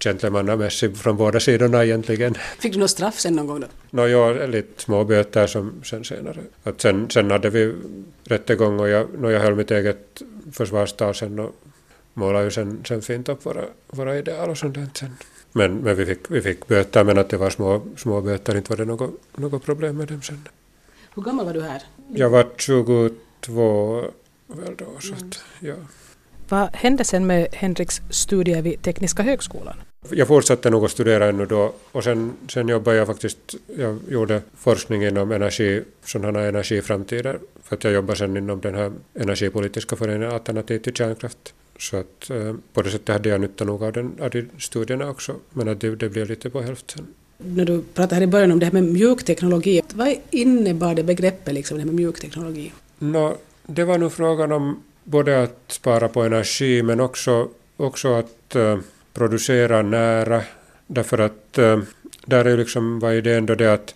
gentlemannamässig 0.00 0.96
från 0.96 1.16
båda 1.16 1.40
sidorna 1.40 1.84
egentligen. 1.84 2.34
Fick 2.58 2.72
du 2.72 2.78
något 2.78 2.90
straff 2.90 3.18
sen 3.18 3.36
någon 3.36 3.46
gång 3.46 3.60
då? 3.60 3.66
No, 3.90 4.06
ja, 4.06 4.46
lite 4.46 4.82
små 4.82 5.04
böter 5.04 5.46
som 5.46 5.72
sen 5.84 6.04
senare. 6.04 6.40
Att 6.62 6.80
sen, 6.80 7.10
sen 7.10 7.30
hade 7.30 7.50
vi 7.50 7.74
rättegång 8.24 8.80
och 8.80 8.88
jag, 8.88 9.06
no, 9.18 9.30
jag 9.30 9.40
höll 9.40 9.54
mitt 9.54 9.70
eget 9.70 10.22
försvarstal 10.52 11.14
sen 11.14 11.38
och 11.38 11.54
målade 12.14 12.44
ju 12.44 12.50
sen, 12.50 12.82
sen 12.88 13.02
fint 13.02 13.28
upp 13.28 13.46
våra, 13.46 13.64
våra 13.86 14.18
ideal 14.18 14.50
och 14.50 14.58
sånt 14.58 14.74
där 14.74 14.88
sen. 14.94 15.16
Men, 15.52 15.76
men 15.76 15.96
vi, 15.96 16.06
fick, 16.06 16.30
vi 16.30 16.40
fick 16.40 16.66
böter, 16.66 17.04
men 17.04 17.18
att 17.18 17.28
det 17.28 17.36
var 17.36 17.50
små, 17.50 17.82
små 17.96 18.20
böter, 18.20 18.56
inte 18.56 18.70
var 18.70 18.76
det 18.76 18.84
något, 18.84 19.10
något 19.36 19.64
problem 19.64 19.96
med 19.96 20.08
dem 20.08 20.22
sen. 20.22 20.48
Hur 21.14 21.22
gammal 21.22 21.46
var 21.46 21.54
du 21.54 21.62
här? 21.62 21.82
Jag 22.14 22.30
var 22.30 22.46
22 22.56 24.04
väl 24.46 24.76
då, 24.76 24.86
så 25.00 25.14
att, 25.14 25.44
ja. 25.60 25.74
Vad 26.48 26.76
hände 26.76 27.04
sen 27.04 27.26
med 27.26 27.48
Henriks 27.52 28.00
studier 28.10 28.62
vid 28.62 28.82
Tekniska 28.82 29.22
högskolan? 29.22 29.76
Jag 30.10 30.28
fortsatte 30.28 30.70
nog 30.70 30.84
att 30.84 30.90
studera 30.90 31.26
ännu 31.26 31.46
då 31.46 31.72
och 31.92 32.04
sen, 32.04 32.32
sen 32.48 32.68
jobbade 32.68 32.96
jag 32.96 33.06
faktiskt, 33.06 33.54
jag 33.76 33.98
gjorde 34.08 34.42
forskning 34.56 35.04
inom 35.04 35.32
energi, 35.32 35.82
sådana 36.04 36.40
energiframtider, 36.40 37.38
för 37.64 37.76
att 37.76 37.84
jag 37.84 37.92
jobbar 37.92 38.14
sen 38.14 38.36
inom 38.36 38.60
den 38.60 38.74
här 38.74 38.92
energipolitiska 39.14 39.96
föreningen 39.96 40.32
Alternativ 40.32 40.78
till 40.78 40.94
kärnkraft. 40.94 41.54
Så 41.78 41.96
att 41.96 42.30
eh, 42.30 42.54
på 42.72 42.82
det 42.82 42.90
sättet 42.90 43.08
hade 43.08 43.28
jag 43.28 43.40
nytta 43.40 43.64
nog 43.64 43.82
av, 43.84 43.92
den, 43.92 44.12
av 44.20 44.30
de 44.30 44.48
studierna 44.58 45.10
också, 45.10 45.34
men 45.50 45.68
att 45.68 45.80
det, 45.80 45.96
det 45.96 46.08
blev 46.08 46.28
lite 46.28 46.50
på 46.50 46.60
hälften. 46.60 47.06
När 47.38 47.64
du 47.64 47.82
pratade 47.94 48.14
här 48.14 48.22
i 48.22 48.26
början 48.26 48.52
om 48.52 48.58
det 48.58 48.66
här 48.66 48.72
med 48.72 48.84
mjukteknologi, 48.84 49.82
vad 49.94 50.14
innebar 50.30 50.94
det 50.94 51.02
begreppet 51.02 51.54
liksom, 51.54 51.76
det 51.76 51.80
här 51.80 51.86
med 51.86 51.94
mjukteknologi? 51.94 52.72
No, 52.98 53.36
det 53.66 53.84
var 53.84 53.98
nog 53.98 54.12
frågan 54.12 54.52
om 54.52 54.82
både 55.04 55.42
att 55.42 55.64
spara 55.68 56.08
på 56.08 56.22
energi 56.22 56.82
men 56.82 57.00
också, 57.00 57.48
också 57.76 58.14
att 58.14 58.56
uh, 58.56 58.78
producera 59.18 59.82
nära. 59.82 60.42
Därför 60.86 61.18
att 61.18 61.58
eh, 61.58 61.78
där 62.26 62.44
är 62.44 62.56
liksom 62.56 62.98
var 62.98 63.12
idén 63.12 63.46
då 63.46 63.54
det 63.54 63.72
att, 63.72 63.94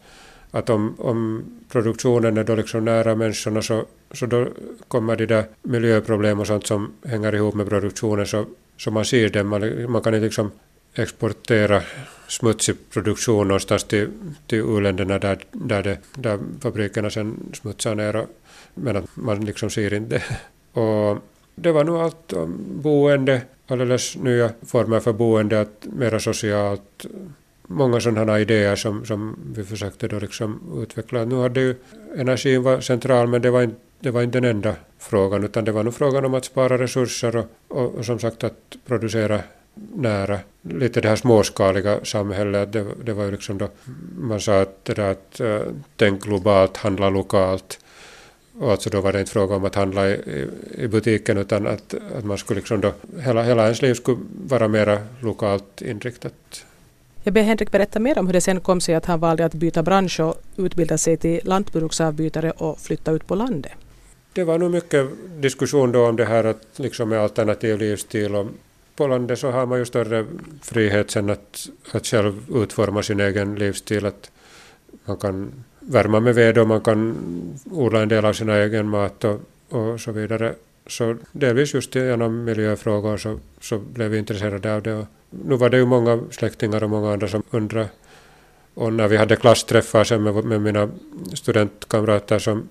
att 0.50 0.70
om, 0.70 0.94
om 0.98 1.44
produktionen 1.68 2.36
är 2.36 2.44
då 2.44 2.54
liksom 2.54 2.84
nära 2.84 3.14
människorna 3.14 3.62
så, 3.62 3.84
så 4.12 4.26
då 4.26 4.48
kommer 4.88 5.16
de 5.16 5.26
där 5.26 5.44
miljöproblem 5.62 6.40
och 6.40 6.46
sånt 6.46 6.66
som 6.66 6.92
hänger 7.06 7.34
ihop 7.34 7.54
med 7.54 7.68
produktionen 7.68 8.26
så, 8.26 8.46
så 8.76 8.90
man 8.90 9.04
ser 9.04 9.28
det. 9.28 9.44
Man, 9.44 9.90
man 9.92 10.02
kan 10.02 10.14
inte 10.14 10.24
liksom 10.24 10.50
exportera 10.94 11.82
smutsig 12.28 12.76
produktion 12.90 13.48
någonstans 13.48 13.84
till, 13.84 14.08
till 14.46 14.58
u-länderna 14.58 15.18
där, 15.18 15.38
där, 15.52 15.82
det, 15.82 15.98
där 16.14 16.38
fabrikerna 16.60 17.10
sen 17.10 17.52
smutsar 17.54 17.94
ner. 17.94 18.16
Och, 18.16 18.28
men 18.74 18.96
att 18.96 19.16
man 19.16 19.44
liksom 19.44 19.70
ser 19.70 19.94
inte 19.94 20.22
och 20.72 21.18
det 21.54 21.72
var 21.72 21.84
nog 21.84 21.96
allt 21.96 22.32
om 22.32 22.58
boende, 22.82 23.42
alldeles 23.66 24.16
nya 24.16 24.50
former 24.66 25.00
för 25.00 25.12
boende, 25.12 25.60
att 25.60 25.86
mera 25.92 26.20
socialt, 26.20 27.06
många 27.62 28.00
sådana 28.00 28.40
idéer 28.40 28.76
som, 28.76 29.04
som 29.04 29.36
vi 29.54 29.64
försökte 29.64 30.08
då 30.08 30.18
liksom 30.18 30.60
utveckla. 30.82 31.24
Nu 31.24 31.34
hade 31.34 31.60
ju 31.60 31.76
energin 32.16 32.62
var 32.62 32.80
central, 32.80 33.28
men 33.28 33.42
det 33.42 33.50
var 33.50 33.62
inte 33.62 33.80
det 34.02 34.10
var 34.10 34.22
inte 34.22 34.40
den 34.40 34.50
enda 34.50 34.74
frågan, 34.98 35.44
utan 35.44 35.64
det 35.64 35.72
var 35.72 35.82
nog 35.82 35.94
frågan 35.94 36.24
om 36.24 36.34
att 36.34 36.44
spara 36.44 36.78
resurser 36.78 37.36
och, 37.36 37.46
och, 37.68 37.94
och 37.94 38.04
som 38.04 38.18
sagt 38.18 38.44
att 38.44 38.76
producera 38.86 39.40
nära. 39.94 40.38
Lite 40.62 41.00
det 41.00 41.08
här 41.08 41.16
småskaliga 41.16 42.04
samhället, 42.04 42.72
det, 42.72 42.86
det 43.04 43.12
var 43.12 43.24
ju 43.24 43.30
liksom 43.30 43.58
då 43.58 43.68
man 44.18 44.40
sa 44.40 44.60
att, 44.60 44.84
det 44.84 44.94
där 44.94 45.10
att 45.10 45.40
eh, 45.40 45.60
tänk 45.96 46.22
globalt, 46.22 46.76
handla 46.76 47.10
lokalt 47.10 47.78
och 48.58 48.70
alltså 48.70 48.90
då 48.90 49.00
var 49.00 49.12
det 49.12 49.20
inte 49.20 49.32
fråga 49.32 49.56
om 49.56 49.64
att 49.64 49.74
handla 49.74 50.10
i, 50.10 50.48
i 50.74 50.88
butiken 50.88 51.38
utan 51.38 51.66
att, 51.66 51.94
att 52.16 52.24
man 52.24 52.38
skulle 52.38 52.60
liksom 52.60 52.80
då, 52.80 52.92
hela, 53.20 53.42
hela 53.42 53.62
ens 53.62 53.82
liv 53.82 53.94
skulle 53.94 54.18
vara 54.46 54.68
mera 54.68 54.98
lokalt 55.20 55.82
inriktat. 55.82 56.64
Jag 57.22 57.34
ber 57.34 57.42
Henrik 57.42 57.70
berätta 57.70 58.00
mer 58.00 58.18
om 58.18 58.26
hur 58.26 58.32
det 58.32 58.40
sen 58.40 58.60
kom 58.60 58.80
sig 58.80 58.94
att 58.94 59.06
han 59.06 59.20
valde 59.20 59.44
att 59.44 59.54
byta 59.54 59.82
bransch 59.82 60.20
och 60.20 60.34
utbilda 60.56 60.98
sig 60.98 61.16
till 61.16 61.40
lantbruksavbytare 61.44 62.50
och 62.50 62.80
flytta 62.80 63.12
ut 63.12 63.26
på 63.26 63.34
landet. 63.34 63.72
Det 64.32 64.44
var 64.44 64.58
nog 64.58 64.70
mycket 64.70 65.06
diskussion 65.40 65.92
då 65.92 66.06
om 66.06 66.16
det 66.16 66.24
här 66.24 66.44
att 66.44 66.66
liksom 66.76 67.08
med 67.08 67.18
alternativ 67.18 67.78
livsstil 67.78 68.34
och 68.34 68.46
på 68.96 69.06
landet 69.06 69.38
så 69.38 69.50
har 69.50 69.66
man 69.66 69.78
ju 69.78 69.84
större 69.84 70.26
frihet 70.62 71.10
sen 71.10 71.30
att, 71.30 71.68
att 71.92 72.06
själv 72.06 72.34
utforma 72.54 73.02
sin 73.02 73.20
egen 73.20 73.54
livsstil. 73.54 74.06
Att 74.06 74.30
man 75.04 75.16
kan 75.16 75.64
värma 75.86 76.20
med 76.20 76.34
ved 76.34 76.58
och 76.58 76.68
man 76.68 76.80
kan 76.80 77.16
odla 77.70 78.02
en 78.02 78.08
del 78.08 78.24
av 78.24 78.32
sin 78.32 78.48
egen 78.48 78.88
mat 78.88 79.24
och, 79.24 79.40
och 79.68 80.00
så 80.00 80.12
vidare. 80.12 80.54
Så 80.86 81.16
delvis 81.32 81.74
just 81.74 81.94
genom 81.94 82.44
miljöfrågor 82.44 83.16
så, 83.16 83.38
så 83.60 83.78
blev 83.78 84.10
vi 84.10 84.18
intresserade 84.18 84.74
av 84.74 84.82
det. 84.82 84.94
Och 84.94 85.06
nu 85.30 85.56
var 85.56 85.70
det 85.70 85.76
ju 85.76 85.86
många 85.86 86.20
släktingar 86.30 86.84
och 86.84 86.90
många 86.90 87.12
andra 87.12 87.28
som 87.28 87.42
undrade. 87.50 87.88
Och 88.74 88.92
när 88.92 89.08
vi 89.08 89.16
hade 89.16 89.36
klassträffar 89.36 90.04
sen 90.04 90.22
med, 90.22 90.44
med 90.44 90.60
mina 90.60 90.88
studentkamrater 91.34 92.38
som 92.38 92.68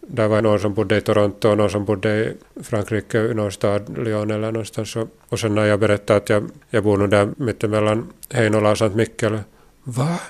där 0.00 0.28
var 0.28 0.42
någon 0.42 0.60
som 0.60 0.74
bodde 0.74 0.96
i 0.96 1.00
Toronto 1.00 1.48
och 1.48 1.56
någon 1.56 1.70
som 1.70 1.84
bodde 1.84 2.24
i 2.24 2.32
Frankrike, 2.62 3.18
i 3.18 3.34
någon 3.34 3.52
stad, 3.52 3.98
Lyon 3.98 4.30
eller 4.30 4.52
någonstans. 4.52 4.96
Och, 5.28 5.38
sen 5.38 5.54
när 5.54 5.64
jag 5.64 5.80
berättade 5.80 6.16
att 6.16 6.28
jag, 6.28 6.50
jag 6.70 6.84
bor 6.84 6.96
nu 6.96 7.06
där 7.06 7.28
mittemellan 7.36 8.12
Heinola 8.30 8.70
och 8.70 8.78
Sankt 8.78 8.96
Mikkel. 8.96 9.38
Va? 9.84 10.20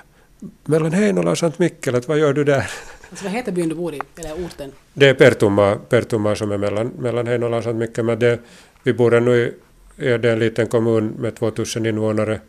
Mellan 0.65 0.91
Heinola 0.91 1.31
och 1.31 1.37
Sankt 1.37 1.59
Mikkel, 1.59 2.01
vad 2.07 2.19
gör 2.19 2.33
du 2.33 2.43
där? 2.43 2.69
Alltså, 3.09 3.25
vad 3.25 3.33
heter 3.33 3.51
byn 3.51 3.69
du 3.69 3.75
bor 3.75 3.93
i, 3.93 4.01
eller 4.15 4.45
orten? 4.45 4.71
Det 4.93 5.09
är 5.09 5.13
Pertuma, 5.13 5.75
Pertuma 5.89 6.35
som 6.35 6.51
är 6.51 6.57
mellan, 6.57 6.87
mellan 6.87 7.27
Heinola 7.27 7.57
och 7.57 7.63
Sankt 7.63 7.79
Mikkel. 7.79 8.05
Men 8.05 8.19
det, 8.19 8.39
vi 8.83 8.93
bor 8.93 9.13
ännu 9.13 9.35
i, 9.35 9.53
är 9.97 10.17
det 10.17 10.31
en 10.31 10.39
liten 10.39 10.67
kommun 10.67 11.13
med 11.19 11.35
2000 11.35 11.85
invånare 11.85 12.39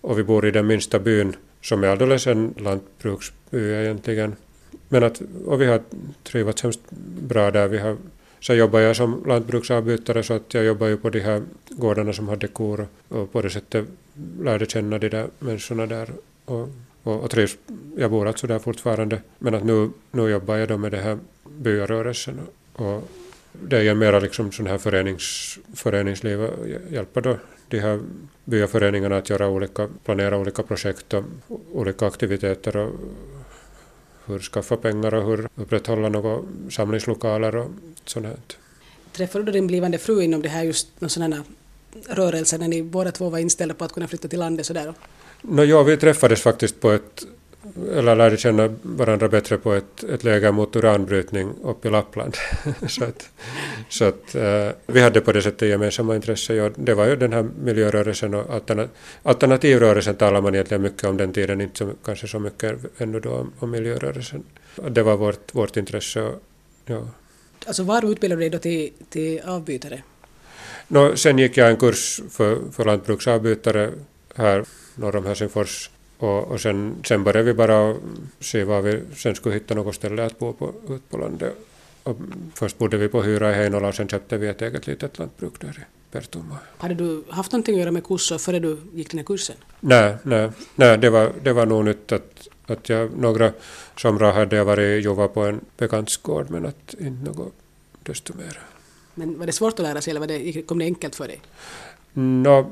och 0.00 0.18
vi 0.18 0.22
bor 0.22 0.46
i 0.46 0.50
den 0.50 0.66
minsta 0.66 0.98
byn 0.98 1.36
som 1.62 1.84
är 1.84 1.88
alldeles 1.88 2.26
en 2.26 2.54
lantbruksby 2.56 3.74
egentligen. 3.74 4.36
Men 4.88 5.02
att, 5.02 5.22
och 5.46 5.60
vi 5.60 5.66
har 5.66 5.80
trivats 6.22 6.62
hemskt 6.62 6.80
bra 7.28 7.50
där. 7.50 7.68
Vi 7.68 7.78
har, 7.78 7.96
så 8.40 8.54
jobbar 8.54 8.80
jag 8.80 8.96
som 8.96 9.24
lantbruksavbytare 9.26 10.22
så 10.22 10.34
att 10.34 10.54
jag 10.54 10.64
jobbar 10.64 10.86
ju 10.86 10.96
på 10.96 11.10
de 11.10 11.20
här 11.20 11.42
gårdarna 11.68 12.12
som 12.12 12.28
hade 12.28 12.46
kor 12.46 12.88
och 13.08 13.32
på 13.32 13.42
det 13.42 13.50
sättet 13.50 13.86
lärde 14.40 14.66
känna 14.66 14.98
de 14.98 15.08
där 15.08 15.26
människorna 15.38 15.86
där 15.86 16.10
och, 16.44 16.68
och, 17.04 17.20
och 17.20 17.30
trivs. 17.30 17.56
Jag 17.96 18.10
bor 18.10 18.28
alltså 18.28 18.46
där 18.46 18.58
fortfarande 18.58 19.20
men 19.38 19.54
att 19.54 19.64
nu, 19.64 19.90
nu 20.10 20.28
jobbar 20.28 20.56
jag 20.56 20.68
då 20.68 20.78
med 20.78 20.92
det 20.92 21.00
här 21.00 21.18
byarörelsen 21.44 22.40
och, 22.72 23.02
det 23.62 23.76
är 23.76 23.82
ju 23.82 23.94
mera 23.94 24.20
liksom 24.20 24.52
sån 24.52 24.66
här 24.66 24.78
förenings, 24.78 25.58
föreningsliv 25.74 26.40
och 26.40 26.68
hjälpa 26.90 27.20
då 27.20 27.36
de 27.68 27.78
här 27.78 28.00
byaföreningarna 28.44 29.16
att 29.16 29.30
göra 29.30 29.48
olika, 29.48 29.88
planera 30.04 30.38
olika 30.38 30.62
projekt 30.62 31.14
och 31.14 31.24
olika 31.72 32.06
aktiviteter 32.06 32.76
och 32.76 32.92
hur 34.26 34.38
skaffa 34.38 34.76
pengar 34.76 35.14
och 35.14 35.24
hur 35.24 35.48
upprätthålla 35.54 36.08
några 36.08 36.42
samlingslokaler 36.70 37.56
och 37.56 37.70
sånt 38.04 38.26
här. 38.26 38.36
Träffade 39.12 39.44
du 39.44 39.52
din 39.52 39.66
blivande 39.66 39.98
fru 39.98 40.22
inom 40.22 40.42
det 40.42 40.48
här 40.48 40.62
just 40.62 40.88
sådana 41.06 41.44
rörelser 42.08 42.58
när 42.58 42.68
ni 42.68 42.82
båda 42.82 43.12
två 43.12 43.30
var 43.30 43.38
inställda 43.38 43.74
på 43.74 43.84
att 43.84 43.92
kunna 43.92 44.08
flytta 44.08 44.28
till 44.28 44.38
landet 44.38 44.66
sådär? 44.66 44.94
No, 45.48 45.64
ja, 45.64 45.82
vi 45.82 45.96
träffades 45.96 46.42
faktiskt 46.42 46.80
på 46.80 46.90
ett 46.90 47.26
eller 47.92 48.16
lärde 48.16 48.36
känna 48.36 48.74
varandra 48.82 49.28
bättre 49.28 49.58
på 49.58 49.72
ett, 49.72 50.04
ett 50.04 50.24
läger 50.24 50.52
mot 50.52 50.76
uranbrytning 50.76 51.52
uppe 51.62 51.88
i 51.88 51.90
Lappland. 51.90 52.36
så 52.88 53.04
att, 53.04 53.30
så 53.88 54.04
att 54.04 54.34
uh, 54.34 54.70
vi 54.86 55.00
hade 55.00 55.20
på 55.20 55.32
det 55.32 55.42
sättet 55.42 55.68
gemensamma 55.68 56.16
intressen. 56.16 56.56
Ja, 56.56 56.70
det 56.76 56.94
var 56.94 57.06
ju 57.06 57.16
den 57.16 57.32
här 57.32 57.46
miljörörelsen 57.64 58.34
och 58.34 58.54
alterna, 58.54 58.88
alternativrörelsen 59.22 60.14
talar 60.14 60.40
man 60.40 60.54
egentligen 60.54 60.82
mycket 60.82 61.04
om 61.04 61.16
den 61.16 61.32
tiden, 61.32 61.60
inte 61.60 61.78
så, 61.78 61.90
kanske 62.04 62.28
så 62.28 62.38
mycket 62.38 62.78
ännu 62.98 63.20
då 63.20 63.30
om, 63.30 63.52
om 63.58 63.70
miljörörelsen. 63.70 64.44
Det 64.88 65.02
var 65.02 65.16
vårt, 65.16 65.54
vårt 65.54 65.76
intresse. 65.76 66.22
Och, 66.22 66.42
ja. 66.86 67.08
Alltså 67.66 67.82
var 67.82 68.10
utbildade 68.12 68.42
du 68.42 68.48
dig 68.48 68.50
då 68.50 68.58
till, 68.58 68.92
till 69.08 69.40
avbytare? 69.44 70.02
No, 70.88 71.16
sen 71.16 71.38
gick 71.38 71.56
jag 71.56 71.70
en 71.70 71.76
kurs 71.76 72.20
för, 72.30 72.58
för 72.72 72.84
lantbruksavbytare 72.84 73.90
här 74.34 74.64
norr 74.94 75.16
om 75.16 75.26
Helsingfors 75.26 75.90
och, 76.18 76.44
och 76.44 76.60
sen, 76.60 76.96
sen 77.04 77.24
började 77.24 77.42
vi 77.42 77.54
bara 77.54 77.94
se 78.40 78.64
var 78.64 78.80
vi 78.82 79.02
sen 79.16 79.34
skulle 79.34 79.54
hitta 79.54 79.74
något 79.74 79.94
ställe 79.94 80.24
att 80.24 80.38
bo 80.38 80.52
på 80.52 80.74
ut 80.88 81.10
på 81.10 81.18
landet. 81.18 81.54
Och 82.02 82.16
först 82.54 82.78
bodde 82.78 82.96
vi 82.96 83.08
på 83.08 83.22
hyra 83.22 83.50
i 83.50 83.54
Heinola 83.54 83.88
och 83.88 83.94
sen 83.94 84.08
köpte 84.08 84.38
vi 84.38 84.48
ett 84.48 84.62
eget 84.62 84.86
litet 84.86 85.18
lantbruk 85.18 85.60
där 85.60 85.68
i 85.68 86.12
Pertuma. 86.12 86.58
Hade 86.78 86.94
du 86.94 87.24
haft 87.28 87.52
någonting 87.52 87.74
att 87.74 87.80
göra 87.80 87.90
med 87.90 88.04
kurser 88.04 88.38
före 88.38 88.58
du 88.58 88.78
gick 88.94 89.10
den 89.10 89.18
här 89.18 89.24
kursen? 89.24 89.56
Nej, 89.80 90.16
nej, 90.22 90.50
nej 90.74 90.98
det, 90.98 91.10
var, 91.10 91.32
det 91.42 91.52
var 91.52 91.66
nog 91.66 91.84
nytt 91.84 92.12
att, 92.12 92.48
att 92.66 92.88
jag 92.88 93.18
några 93.18 93.52
somrar 93.96 94.32
hade 94.32 94.56
jag 94.56 94.64
varit 94.64 95.04
jobbat 95.04 95.34
på 95.34 95.40
en 95.40 95.60
bekantsgård 95.76 96.50
men 96.50 96.66
att 96.66 96.94
inte 96.98 97.30
något 97.30 97.54
desto 98.02 98.36
mer. 98.36 98.60
Men 99.14 99.38
var 99.38 99.46
det 99.46 99.52
svårt 99.52 99.72
att 99.72 99.86
lära 99.86 100.00
sig 100.00 100.10
eller 100.10 100.20
var 100.20 100.26
det, 100.26 100.62
kom 100.62 100.78
det 100.78 100.84
enkelt 100.84 101.14
för 101.14 101.26
dig? 101.26 101.40
No, 102.12 102.70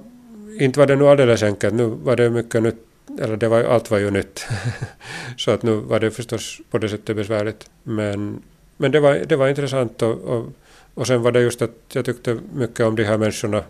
inte 0.61 0.79
var 0.79 0.87
det 0.87 0.97
nog 0.97 1.09
alldeles 1.09 1.43
enkelt. 1.43 1.75
Nu 1.75 1.85
var 1.85 2.17
det 2.17 2.31
mycket 2.31 2.63
nytt 2.63 2.87
eller 3.19 3.37
det 3.37 3.49
var, 3.49 3.65
allt 3.65 3.91
var 3.91 3.99
ju 3.99 4.11
nytt. 4.11 4.47
så 5.37 5.51
att 5.51 5.63
nu 5.63 5.75
var 5.75 6.01
det 6.01 6.11
förstås 6.11 6.61
på 6.71 6.79
det 6.79 6.89
sättet 6.89 7.17
besvärligt. 7.17 7.71
Men, 7.83 8.43
men 8.77 8.91
det, 8.91 9.01
var, 9.01 9.15
det 9.15 9.37
var 9.37 9.49
intressant 9.49 10.03
och, 10.03 10.21
och, 10.21 10.53
och 10.95 11.07
sen 11.07 11.23
var 11.23 11.33
det 11.33 11.41
just 11.41 11.63
att 11.63 11.77
jag 11.93 12.05
tyckte 12.05 12.39
mycket 12.55 12.87
om 12.87 12.97
de 12.97 13.05
här 13.05 13.19
människorna. 13.19 13.65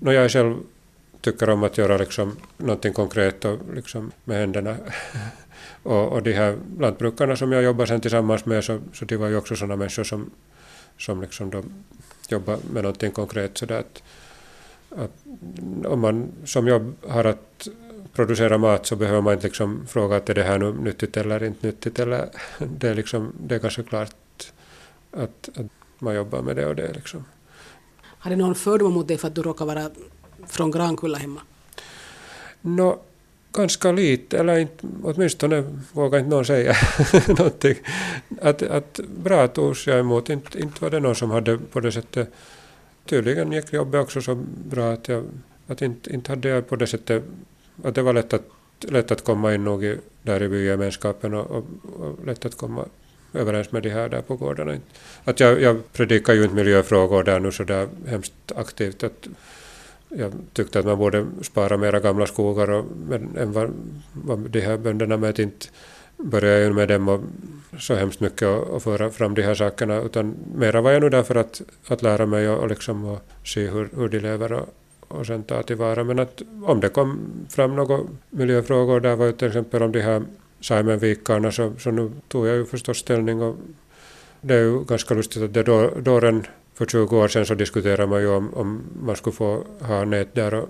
Nå, 0.00 0.12
jag 0.12 0.30
själv 0.30 0.54
tycker 1.20 1.50
om 1.50 1.62
att 1.62 1.78
göra 1.78 1.96
liksom 1.96 2.36
någonting 2.56 2.92
konkret 2.92 3.44
och 3.44 3.58
liksom 3.74 4.12
med 4.24 4.38
händerna. 4.38 4.76
och, 5.82 6.12
och 6.12 6.22
de 6.22 6.32
här 6.32 6.56
lantbrukarna 6.78 7.36
som 7.36 7.52
jag 7.52 7.62
jobbar 7.62 7.86
sen 7.86 8.00
tillsammans 8.00 8.46
med 8.46 8.64
så, 8.64 8.80
så 8.92 9.04
de 9.04 9.16
var 9.16 9.28
ju 9.28 9.36
också 9.36 9.56
sådana 9.56 9.76
människor 9.76 10.04
som, 10.04 10.30
som 10.98 11.20
liksom 11.20 11.62
jobbar 12.28 12.58
med 12.72 12.82
någonting 12.82 13.10
konkret. 13.10 13.58
Så 13.58 13.66
där 13.66 13.78
att 13.78 14.02
om 15.84 16.00
man 16.00 16.32
som 16.44 16.66
jag 16.66 16.92
har 17.08 17.24
att 17.24 17.68
producera 18.12 18.58
mat 18.58 18.86
så 18.86 18.96
behöver 18.96 19.20
man 19.20 19.34
inte 19.34 19.46
liksom 19.46 19.86
fråga 19.86 20.16
att 20.16 20.28
är 20.28 20.34
det 20.34 20.42
här 20.42 20.58
nu 20.58 20.72
nyttigt 20.72 21.16
eller 21.16 21.44
inte 21.44 21.66
nyttigt. 21.66 21.98
Eller 21.98 22.28
det, 22.58 22.88
är 22.88 22.94
liksom, 22.94 23.32
det 23.40 23.54
är 23.54 23.58
ganska 23.58 23.82
klart 23.82 24.52
att, 25.10 25.48
att 25.54 25.66
man 25.98 26.14
jobbar 26.14 26.42
med 26.42 26.56
det 26.56 26.66
och 26.66 26.76
det. 26.76 26.92
Liksom. 26.92 27.24
Har 28.02 28.30
det 28.30 28.36
någon 28.36 28.54
fördom 28.54 28.92
mot 28.92 29.08
dig 29.08 29.18
för 29.18 29.28
att 29.28 29.34
du 29.34 29.42
råkar 29.42 29.64
vara 29.64 29.90
från 30.46 30.70
Grankulla 30.70 31.18
hemma? 31.18 31.40
No, 32.60 32.98
ganska 33.52 33.92
lite, 33.92 34.38
eller 34.38 34.58
inte, 34.58 34.86
åtminstone 35.02 35.80
vågar 35.92 36.18
inte 36.18 36.30
någon 36.30 36.44
säga 36.44 36.76
någonting. 37.28 37.74
Att, 38.42 38.62
att 38.62 39.00
bra 39.24 39.48
togs 39.48 39.86
jag 39.86 39.98
emot, 39.98 40.30
inte, 40.30 40.58
inte 40.58 40.82
var 40.82 40.90
det 40.90 41.00
någon 41.00 41.14
som 41.14 41.30
hade 41.30 41.58
på 41.58 41.80
det 41.80 41.92
sättet 41.92 42.32
Tydligen 43.06 43.52
gick 43.52 43.72
jobbet 43.72 44.00
också 44.00 44.20
så 44.20 44.34
bra 44.70 44.92
att, 44.92 45.08
jag, 45.08 45.24
att 45.66 45.82
inte, 45.82 46.12
inte 46.12 46.32
hade 46.32 46.48
jag 46.48 46.68
på 46.68 46.76
det 46.76 46.86
sättet 46.86 47.24
att 47.84 47.94
det 47.94 48.02
var 48.02 48.12
lätt 48.12 48.32
att, 48.32 48.44
lätt 48.80 49.10
att 49.10 49.24
komma 49.24 49.54
in 49.54 49.64
nog 49.64 49.84
i, 49.84 49.98
där 50.22 50.42
i 50.42 50.48
bygemenskapen 50.48 51.34
och, 51.34 51.50
och, 51.50 51.64
och 52.00 52.26
lätt 52.26 52.44
att 52.44 52.56
komma 52.56 52.84
överens 53.34 53.72
med 53.72 53.82
de 53.82 53.90
här 53.90 54.08
där 54.08 54.22
på 54.22 54.36
gårdarna. 54.36 54.76
Att 55.24 55.40
jag, 55.40 55.62
jag 55.62 55.92
predikar 55.92 56.34
ju 56.34 56.42
inte 56.42 56.54
miljöfrågor 56.54 57.24
där 57.24 57.40
nu 57.40 57.52
så 57.52 57.64
där 57.64 57.88
hemskt 58.06 58.52
aktivt. 58.56 59.02
Att 59.02 59.28
jag 60.08 60.32
tyckte 60.52 60.78
att 60.78 60.84
man 60.84 60.98
borde 60.98 61.26
spara 61.42 61.76
mera 61.76 62.00
gamla 62.00 62.26
skogar 62.26 62.70
och, 62.70 62.84
men, 63.08 63.36
än 63.36 63.52
vad, 63.52 63.72
vad 64.12 64.38
de 64.38 64.60
här 64.60 64.78
bönderna 64.78 65.16
med 65.16 65.30
att 65.30 65.38
inte 65.38 65.66
började 66.16 66.60
jag 66.60 66.74
med 66.74 66.88
dem 66.88 67.08
och 67.08 67.20
så 67.78 67.94
hemskt 67.94 68.20
mycket 68.20 68.48
och, 68.48 68.62
och 68.62 68.82
föra 68.82 69.10
fram 69.10 69.34
de 69.34 69.42
här 69.42 69.54
sakerna 69.54 70.00
utan 70.00 70.34
mera 70.54 70.80
var 70.80 70.90
jag 70.90 71.02
nu 71.02 71.08
där 71.08 71.22
för 71.22 71.34
att, 71.34 71.62
att 71.88 72.02
lära 72.02 72.26
mig 72.26 72.48
och, 72.48 72.58
och, 72.58 72.68
liksom, 72.68 73.04
och 73.04 73.20
se 73.44 73.66
hur, 73.66 73.88
hur 73.96 74.08
de 74.08 74.18
lever 74.18 74.52
och, 74.52 74.68
och 75.08 75.26
sen 75.26 75.42
ta 75.42 75.62
tillvara. 75.62 76.04
Men 76.04 76.18
att 76.18 76.42
om 76.64 76.80
det 76.80 76.88
kom 76.88 77.18
fram 77.48 77.76
några 77.76 78.00
miljöfrågor, 78.30 79.00
där 79.00 79.16
var 79.16 79.26
ju 79.26 79.32
till 79.32 79.48
exempel 79.48 79.82
om 79.82 79.92
de 79.92 80.00
här 80.00 80.22
Saimenvikarna, 80.60 81.52
så, 81.52 81.72
så 81.78 81.90
nu 81.90 82.10
tog 82.28 82.46
jag 82.46 82.56
ju 82.56 82.64
förstås 82.64 82.98
ställning 82.98 83.42
och 83.42 83.56
det 84.40 84.54
är 84.54 84.62
ju 84.62 84.84
ganska 84.84 85.14
lustigt 85.14 85.42
att 85.42 85.54
det 85.54 85.62
då, 85.62 85.90
då 86.02 86.20
redan 86.20 86.46
för 86.74 86.86
20 86.86 87.16
år 87.16 87.28
sedan 87.28 87.46
så 87.46 87.54
diskuterade 87.54 88.06
man 88.06 88.20
ju 88.20 88.28
om, 88.28 88.54
om 88.54 88.82
man 89.02 89.16
skulle 89.16 89.36
få 89.36 89.64
ha 89.80 90.04
nät 90.04 90.34
där 90.34 90.54
och, 90.54 90.68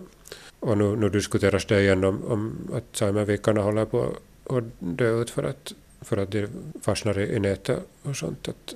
och 0.60 0.78
nu, 0.78 0.96
nu 0.96 1.08
diskuteras 1.08 1.64
det 1.64 1.80
igen 1.80 2.04
om, 2.04 2.24
om 2.28 2.52
att 2.74 2.96
Saimenvikarna 2.96 3.62
håller 3.62 3.84
på 3.84 4.12
att 4.50 4.64
dö 4.78 5.20
ut 5.20 5.30
för 5.30 5.42
att, 5.42 5.72
för 6.00 6.16
att 6.16 6.30
de 6.30 6.48
fastnar 6.82 7.18
i, 7.18 7.34
i 7.36 7.38
nätet 7.38 7.78
och 8.02 8.16
sånt. 8.16 8.48
Att, 8.48 8.74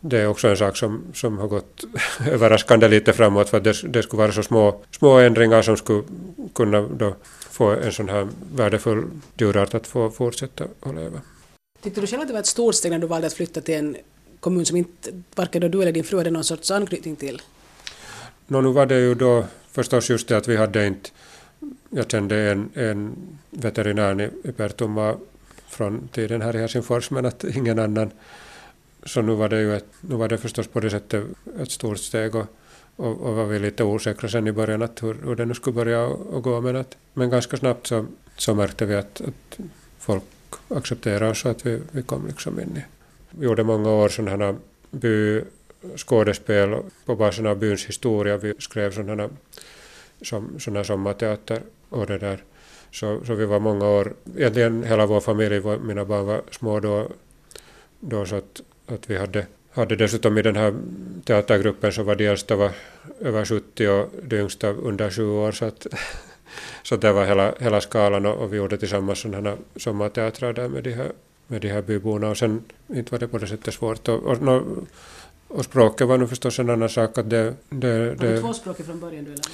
det 0.00 0.18
är 0.18 0.26
också 0.26 0.48
en 0.48 0.56
sak 0.56 0.76
som, 0.76 1.02
som 1.14 1.38
har 1.38 1.48
gått 1.48 1.84
överraskande 2.26 2.88
lite 2.88 3.12
framåt 3.12 3.48
för 3.48 3.58
att 3.58 3.64
det, 3.64 3.82
det 3.88 4.02
skulle 4.02 4.22
vara 4.22 4.32
så 4.32 4.42
små, 4.42 4.80
små 4.90 5.18
ändringar 5.18 5.62
som 5.62 5.76
skulle 5.76 6.02
kunna 6.54 6.80
då 6.80 7.14
få 7.50 7.70
en 7.70 7.92
sån 7.92 8.08
här 8.08 8.28
värdefull 8.54 9.04
djurart 9.38 9.74
att 9.74 9.86
få 9.86 10.10
fortsätta 10.10 10.64
att 10.80 10.94
leva. 10.94 11.20
Tyckte 11.82 12.00
du 12.00 12.06
själv 12.06 12.22
att 12.22 12.28
det 12.28 12.32
var 12.32 12.40
ett 12.40 12.46
stort 12.46 12.74
steg 12.74 12.92
när 12.92 12.98
du 12.98 13.06
valde 13.06 13.26
att 13.26 13.32
flytta 13.32 13.60
till 13.60 13.74
en 13.74 13.96
kommun 14.40 14.66
som 14.66 14.76
inte 14.76 15.10
varken 15.34 15.70
du 15.70 15.82
eller 15.82 15.92
din 15.92 16.04
fru 16.04 16.18
hade 16.18 16.30
någon 16.30 16.44
sorts 16.44 16.70
anknytning 16.70 17.16
till? 17.16 17.42
Nå, 18.46 18.60
nu 18.60 18.72
var 18.72 18.86
det 18.86 18.98
ju 18.98 19.14
då 19.14 19.44
förstås 19.70 20.10
just 20.10 20.28
det 20.28 20.36
att 20.36 20.48
vi 20.48 20.56
hade 20.56 20.86
inte... 20.86 21.10
Jag 21.90 22.10
kände 22.10 22.36
en, 22.36 22.70
en 22.74 23.16
veterinär 23.50 24.30
i 24.44 24.52
Pertumma 24.52 25.16
från 25.68 26.08
tiden 26.08 26.42
här 26.42 26.56
i 26.56 26.58
Helsingfors, 26.58 27.10
men 27.10 27.26
att 27.26 27.44
ingen 27.44 27.78
annan. 27.78 28.10
Så 29.04 29.22
nu 29.22 29.34
var 29.34 29.48
det 29.48 29.60
ju 29.60 29.76
ett, 29.76 29.86
nu 30.00 30.16
var 30.16 30.28
det 30.28 30.38
förstås 30.38 30.66
på 30.66 30.80
det 30.80 30.90
sättet 30.90 31.24
ett 31.60 31.70
stort 31.70 31.98
steg 31.98 32.34
och, 32.34 32.46
och, 32.96 33.20
och 33.20 33.34
var 33.34 33.44
vi 33.44 33.58
lite 33.58 33.84
osäkra 33.84 34.28
sen 34.28 34.46
i 34.46 34.52
början 34.52 34.82
att 34.82 35.02
hur, 35.02 35.16
hur 35.24 35.36
det 35.36 35.44
nu 35.44 35.54
skulle 35.54 35.74
börja 35.74 36.04
och, 36.06 36.42
gå, 36.42 36.60
men, 36.60 36.76
att, 36.76 36.96
men 37.12 37.30
ganska 37.30 37.56
snabbt 37.56 37.86
så, 37.86 38.06
så 38.36 38.54
märkte 38.54 38.86
vi 38.86 38.94
att, 38.94 39.20
att 39.20 39.58
folk 39.98 40.24
accepterade 40.68 41.30
oss 41.30 41.44
och 41.44 41.50
att 41.50 41.66
vi, 41.66 41.80
vi 41.90 42.02
kom 42.02 42.26
liksom 42.26 42.60
in 42.60 42.76
i... 42.76 42.84
Vi 43.30 43.44
gjorde 43.44 43.64
många 43.64 43.90
år 43.90 44.08
sådana 44.08 44.56
by 44.90 45.42
på 47.04 47.16
basen 47.16 47.46
av 47.46 47.58
byns 47.58 47.84
historia. 47.84 48.36
Vi 48.36 48.54
skrev 48.58 48.90
sådana, 48.90 49.28
som, 50.24 50.60
sådana 50.60 50.84
sommarteater 50.84 51.62
och 51.88 52.06
det 52.06 52.18
där. 52.18 52.42
Så, 52.90 53.20
så 53.26 53.34
vi 53.34 53.44
var 53.44 53.60
många 53.60 53.88
år, 53.88 54.12
egentligen 54.36 54.82
hela 54.82 55.06
vår 55.06 55.20
familj, 55.20 55.60
mina 55.60 56.04
barn 56.04 56.26
var 56.26 56.42
små 56.50 56.80
då, 56.80 57.08
då 58.00 58.26
så 58.26 58.36
att, 58.36 58.62
att 58.86 59.10
vi 59.10 59.16
hade, 59.18 59.46
hade 59.70 59.96
dessutom 59.96 60.38
i 60.38 60.42
den 60.42 60.56
här 60.56 60.74
teatergruppen 61.24 61.92
så 61.92 62.02
var 62.02 62.14
de 62.14 62.26
äldsta 62.26 62.56
var 62.56 62.70
över 63.20 63.44
70 63.44 63.88
och 63.88 64.10
de 64.22 64.40
yngsta 64.40 64.68
under 64.68 65.10
7 65.10 65.28
år 65.28 65.52
så 65.52 65.64
att 65.64 65.86
så 66.82 66.96
det 66.96 67.12
var 67.12 67.24
hela, 67.24 67.54
hela 67.60 67.80
skalan 67.80 68.26
och, 68.26 68.42
och 68.42 68.52
vi 68.52 68.56
gjorde 68.56 68.76
tillsammans 68.76 69.18
sådana 69.18 69.56
sommarteatrar 69.76 70.52
där 70.52 70.68
med 70.68 70.84
de 70.84 70.92
här, 70.92 71.12
med 71.46 71.60
de 71.60 71.68
här 71.68 71.82
byborna 71.82 72.28
och 72.28 72.38
sen 72.38 72.64
inte 72.88 73.12
var 73.12 73.18
det 73.18 73.28
på 73.28 73.38
det 73.38 73.46
sättet 73.46 73.74
svårt. 73.74 74.08
Och, 74.08 74.22
och, 74.22 74.42
och 74.42 74.62
och 75.54 75.64
språket 75.64 76.08
var 76.08 76.18
nu 76.18 76.26
förstås 76.26 76.58
en 76.58 76.70
annan 76.70 76.88
sak. 76.88 77.18
Att 77.18 77.30
det, 77.30 77.54
det, 77.70 78.14
det, 78.14 78.26
var 78.26 78.26
du 78.26 78.40
tvåspråkig 78.40 78.86
från 78.86 79.00
början? 79.00 79.24
Du, 79.24 79.32
eller? 79.32 79.44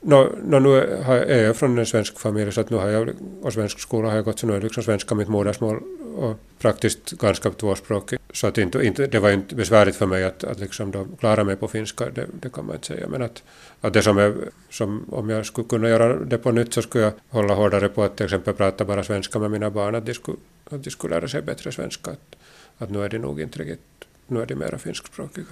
No, 0.00 0.36
no, 0.44 0.58
nu 0.58 0.78
är 1.08 1.44
jag 1.44 1.56
från 1.56 1.78
en 1.78 1.86
svensk 1.86 2.18
familj 2.18 2.52
så 2.52 2.60
att 2.60 2.70
nu 2.70 2.76
har 2.76 2.88
jag, 2.88 3.10
och 3.42 3.52
svensk 3.52 3.78
skola 3.80 4.08
har 4.08 4.16
jag 4.16 4.24
gått 4.24 4.38
så 4.38 4.46
nu 4.46 4.56
är 4.56 4.60
liksom 4.60 4.82
svenska 4.82 5.14
mitt 5.14 5.28
modersmål 5.28 5.82
och 6.16 6.36
praktiskt 6.58 7.10
ganska 7.10 7.50
tvåspråkig. 7.50 8.18
Så 8.32 8.46
att 8.46 8.58
inte, 8.58 8.86
inte, 8.86 9.06
det 9.06 9.18
var 9.18 9.30
inte 9.30 9.54
besvärligt 9.54 9.96
för 9.96 10.06
mig 10.06 10.24
att, 10.24 10.44
att 10.44 10.58
liksom 10.58 10.90
då 10.90 11.06
klara 11.20 11.44
mig 11.44 11.56
på 11.56 11.68
finska, 11.68 12.10
det, 12.10 12.26
det 12.40 12.52
kan 12.52 12.66
man 12.66 12.74
inte 12.74 12.86
säga. 12.86 13.08
Men 13.08 13.22
att, 13.22 13.42
att 13.80 13.92
det 13.92 14.02
som 14.02 14.18
är, 14.18 14.34
som 14.70 15.04
om 15.10 15.30
jag 15.30 15.46
skulle 15.46 15.68
kunna 15.68 15.88
göra 15.88 16.16
det 16.16 16.38
på 16.38 16.50
nytt 16.50 16.74
så 16.74 16.82
skulle 16.82 17.04
jag 17.04 17.12
hålla 17.28 17.54
hårdare 17.54 17.88
på 17.88 18.02
att 18.02 18.16
till 18.16 18.24
exempel 18.24 18.54
prata 18.54 18.84
bara 18.84 19.04
svenska 19.04 19.38
med 19.38 19.50
mina 19.50 19.70
barn, 19.70 19.94
att 19.94 20.06
de 20.06 20.14
skulle, 20.14 20.38
att 20.70 20.84
de 20.84 20.90
skulle 20.90 21.14
lära 21.14 21.28
sig 21.28 21.42
bättre 21.42 21.72
svenska. 21.72 22.10
Att, 22.10 22.36
att 22.78 22.90
nu 22.90 23.04
är 23.04 23.08
de 23.08 23.18
nog 23.18 23.40
inte 23.40 23.58
riktigt 23.58 24.07
nu 24.28 24.42
är 24.42 24.46
de 24.46 24.54
mera 24.54 24.78
finskspråkiga. 24.78 25.46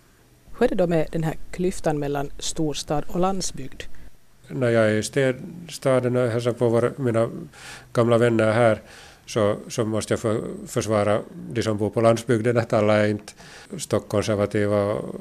Hur 0.59 0.65
är 0.65 0.69
det 0.69 0.75
då 0.75 0.87
med 0.87 1.09
den 1.13 1.25
här 1.25 1.37
klyftan 1.51 1.99
mellan 1.99 2.31
storstad 2.39 3.05
och 3.09 3.21
landsbygd? 3.21 3.83
När 4.49 4.71
jag 4.71 4.91
är 4.91 4.95
i 4.95 5.35
staden 5.69 6.17
och 6.17 6.29
hälsar 6.29 6.53
på 6.53 6.69
våra, 6.69 6.91
mina 6.97 7.31
gamla 7.93 8.19
vänner 8.19 8.53
här 8.53 8.83
så, 9.27 9.57
så 9.69 9.85
måste 9.85 10.13
jag 10.13 10.21
för, 10.21 10.41
försvara 10.67 11.21
de 11.51 11.63
som 11.63 11.79
bor 11.79 11.91
på 11.91 12.01
landsbygden, 12.01 12.57
att 12.57 12.73
alla 12.73 12.95
är 12.95 13.09
inte 13.09 13.33
stockkonservativa. 13.79 14.85
Och, 14.85 15.15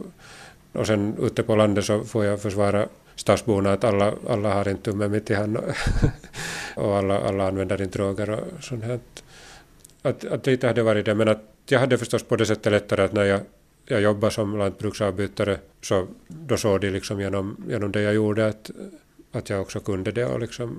och 0.72 0.88
sen 0.88 1.16
ute 1.22 1.44
på 1.44 1.56
landet 1.56 1.86
så 1.86 2.04
får 2.04 2.26
jag 2.26 2.42
försvara 2.42 2.88
stadsborna 3.16 3.74
att 3.74 3.84
alla, 3.84 4.14
alla 4.30 4.54
har 4.54 4.70
inte 4.70 4.84
tummen 4.84 5.12
mitt 5.12 5.32
i 5.32 5.34
hand 5.34 5.58
och 6.76 6.98
alla, 6.98 7.20
alla 7.20 7.48
använder 7.48 7.82
inte 7.82 7.98
droger 7.98 8.30
och 8.30 8.64
sånt 8.64 8.84
här. 8.84 9.00
Att, 10.06 10.26
att 10.26 10.46
lite 10.48 10.68
hade 10.68 10.84
varit 10.84 11.06
det, 11.06 11.16
men 11.16 11.28
att 11.28 11.42
jag 11.70 11.80
hade 11.80 11.98
förstås 11.98 12.24
på 12.24 12.36
det 12.36 12.46
sättet 12.46 12.72
lättare 12.72 13.04
att 13.04 13.14
när 13.14 13.24
jag, 13.24 13.42
jag 13.86 14.02
jobbade 14.02 14.34
som 14.34 14.58
lantbruksavbytare 14.58 15.60
så 15.82 16.08
då 16.28 16.58
såg 16.58 16.82
de 16.82 16.90
liksom 16.90 17.22
genom, 17.22 17.66
genom 17.70 17.92
det 17.92 18.02
jag 18.02 18.14
gjorde 18.14 18.48
att, 18.48 18.72
att 19.32 19.50
jag 19.50 19.62
också 19.62 19.80
kunde 19.80 20.12
det 20.12 20.26
och 20.26 20.40
liksom, 20.40 20.78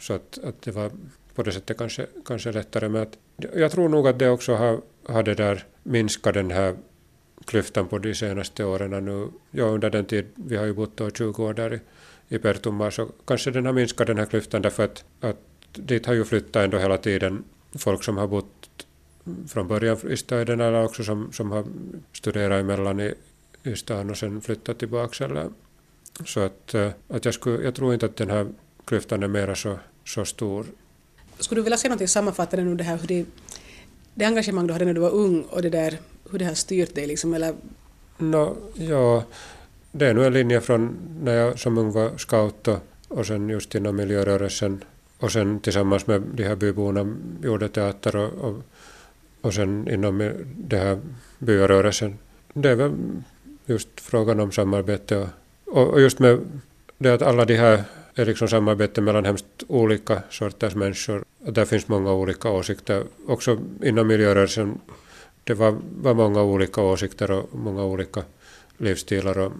så 0.00 0.12
att, 0.12 0.38
att 0.44 0.62
det 0.62 0.70
var 0.70 0.90
på 1.34 1.42
det 1.42 1.52
sättet 1.52 1.78
kanske, 1.78 2.06
kanske 2.24 2.52
lättare. 2.52 2.88
Men 2.88 3.02
att, 3.02 3.18
jag 3.56 3.70
tror 3.70 3.88
nog 3.88 4.08
att 4.08 4.18
det 4.18 4.30
också 4.30 4.54
har, 4.54 4.80
har 5.06 5.22
det 5.22 5.34
där 5.34 5.64
minskat 5.82 6.34
den 6.34 6.50
här 6.50 6.74
klyftan 7.44 7.88
på 7.88 7.98
de 7.98 8.14
senaste 8.14 8.64
åren. 8.64 9.04
Nu, 9.04 9.28
ja, 9.50 9.64
under 9.64 9.90
den 9.90 10.04
tid, 10.04 10.26
vi 10.34 10.56
har 10.56 10.66
ju 10.66 10.72
bott 10.72 10.96
då 10.96 11.10
20 11.10 11.44
år 11.44 11.54
där 11.54 11.74
i, 11.74 11.80
i 12.34 12.38
Pertumma, 12.38 12.90
så 12.90 13.08
kanske 13.26 13.50
den 13.50 13.66
har 13.66 13.72
minskat 13.72 14.06
den 14.06 14.18
här 14.18 14.26
klyftan 14.26 14.62
därför 14.62 14.84
att, 14.84 15.04
att 15.20 15.36
dit 15.72 16.06
har 16.06 16.14
ju 16.14 16.24
flyttat 16.24 16.64
ändå 16.64 16.78
hela 16.78 16.96
tiden 16.96 17.44
folk 17.78 18.04
som 18.04 18.16
har 18.16 18.26
bott 18.26 18.63
från 19.48 19.68
början 19.68 19.98
i 20.10 20.84
också 20.84 21.04
som, 21.04 21.32
som 21.32 21.50
har 21.50 21.64
studerat 22.12 22.60
emellan 22.60 23.00
i, 23.00 23.14
stan 23.76 24.10
och 24.10 24.16
sen 24.16 24.40
flyttat 24.40 24.78
tillbaka. 24.78 25.24
Eller, 25.24 25.48
så 26.24 26.40
att, 26.40 26.74
eh, 26.74 26.90
att 27.08 27.24
jag, 27.24 27.34
skulle, 27.34 27.64
jag 27.64 27.74
tror 27.74 27.94
inte 27.94 28.06
att 28.06 28.16
den 28.16 28.30
här 28.30 28.46
klyftan 28.84 29.22
är 29.22 29.28
mera 29.28 29.54
så, 29.54 29.78
så 30.04 30.24
stor. 30.24 30.66
Skulle 31.38 31.58
du 31.58 31.62
vilja 31.62 31.78
säga 31.78 31.94
något 31.94 32.10
sammanfattande 32.10 32.70
om 32.70 32.76
det 32.76 32.84
här, 32.84 32.96
hur 32.96 33.08
det, 33.08 33.26
det 34.14 34.24
engagemang 34.24 34.66
du 34.66 34.72
hade 34.72 34.84
när 34.84 34.94
du 34.94 35.00
var 35.00 35.10
ung 35.10 35.42
och 35.42 35.62
det 35.62 35.70
där, 35.70 35.98
hur 36.30 36.38
det 36.38 36.44
har 36.44 36.54
styrt 36.54 36.94
dig 36.94 37.06
liksom, 37.06 37.34
eller? 37.34 37.54
No, 38.18 38.56
ja, 38.74 39.24
det 39.92 40.06
är 40.06 40.14
nog 40.14 40.24
en 40.24 40.32
linje 40.32 40.60
från 40.60 40.96
när 41.22 41.34
jag 41.34 41.58
som 41.58 41.78
ung 41.78 41.92
var 41.92 42.18
scout 42.18 42.68
och, 42.68 42.78
och 43.08 43.26
sen 43.26 43.48
just 43.48 43.74
inom 43.74 43.96
miljörörelsen 43.96 44.84
och 45.18 45.32
sen 45.32 45.60
tillsammans 45.60 46.06
med 46.06 46.22
de 46.34 46.44
här 46.44 46.56
byborna 46.56 47.16
gjorde 47.42 47.68
teater 47.68 48.16
och, 48.16 48.32
och 48.32 48.62
och 49.44 49.54
sen 49.54 49.88
inom 49.88 50.32
det 50.56 50.76
här 50.76 50.98
byarörelsen. 51.38 52.18
Det 52.52 52.70
är 52.70 52.74
väl 52.74 52.92
just 53.66 53.88
frågan 54.00 54.40
om 54.40 54.52
samarbete 54.52 55.28
och, 55.64 55.88
och 55.88 56.00
just 56.00 56.18
med 56.18 56.40
det 56.98 57.14
att 57.14 57.22
alla 57.22 57.44
de 57.44 57.56
här 57.56 57.84
är 58.14 58.26
liksom 58.26 58.48
samarbete 58.48 59.00
mellan 59.00 59.24
hemskt 59.24 59.46
olika 59.68 60.22
sorters 60.30 60.74
människor. 60.74 61.24
Där 61.38 61.64
finns 61.64 61.88
många 61.88 62.12
olika 62.12 62.50
åsikter. 62.50 63.04
Också 63.26 63.58
inom 63.82 64.06
miljörörelsen 64.06 64.80
det 65.44 65.54
var, 65.54 65.76
var 66.02 66.14
många 66.14 66.42
olika 66.42 66.80
åsikter 66.82 67.30
och 67.30 67.54
många 67.54 67.84
olika 67.84 68.22
livsstilar 68.78 69.38
och 69.38 69.52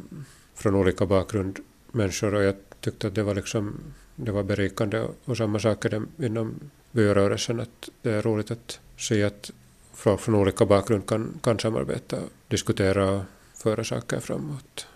från 0.55 0.75
olika 0.75 1.07
bakgrund 1.07 1.59
människor 1.92 2.35
och 2.35 2.42
jag 2.42 2.55
tyckte 2.81 3.07
att 3.07 3.14
det 3.14 3.23
var 3.23 3.35
liksom 3.35 3.75
det 4.16 4.33
var 4.33 4.42
berikande 4.42 5.07
och 5.25 5.37
samma 5.37 5.59
sak 5.59 5.85
är 5.85 5.88
det 5.88 6.27
inom 6.27 6.55
byrörelsen 6.90 7.61
att 7.61 7.88
det 8.03 8.11
är 8.11 8.23
roligt 8.23 8.51
att 8.51 8.81
se 8.99 9.23
att 9.23 9.51
folk 9.94 10.20
från 10.20 10.35
olika 10.35 10.66
bakgrund 10.66 11.07
kan, 11.07 11.40
kan 11.42 11.59
samarbeta, 11.59 12.16
diskutera 12.48 13.11
och 13.11 13.22
föra 13.54 13.85
saker 13.85 14.20
framåt. 14.20 14.87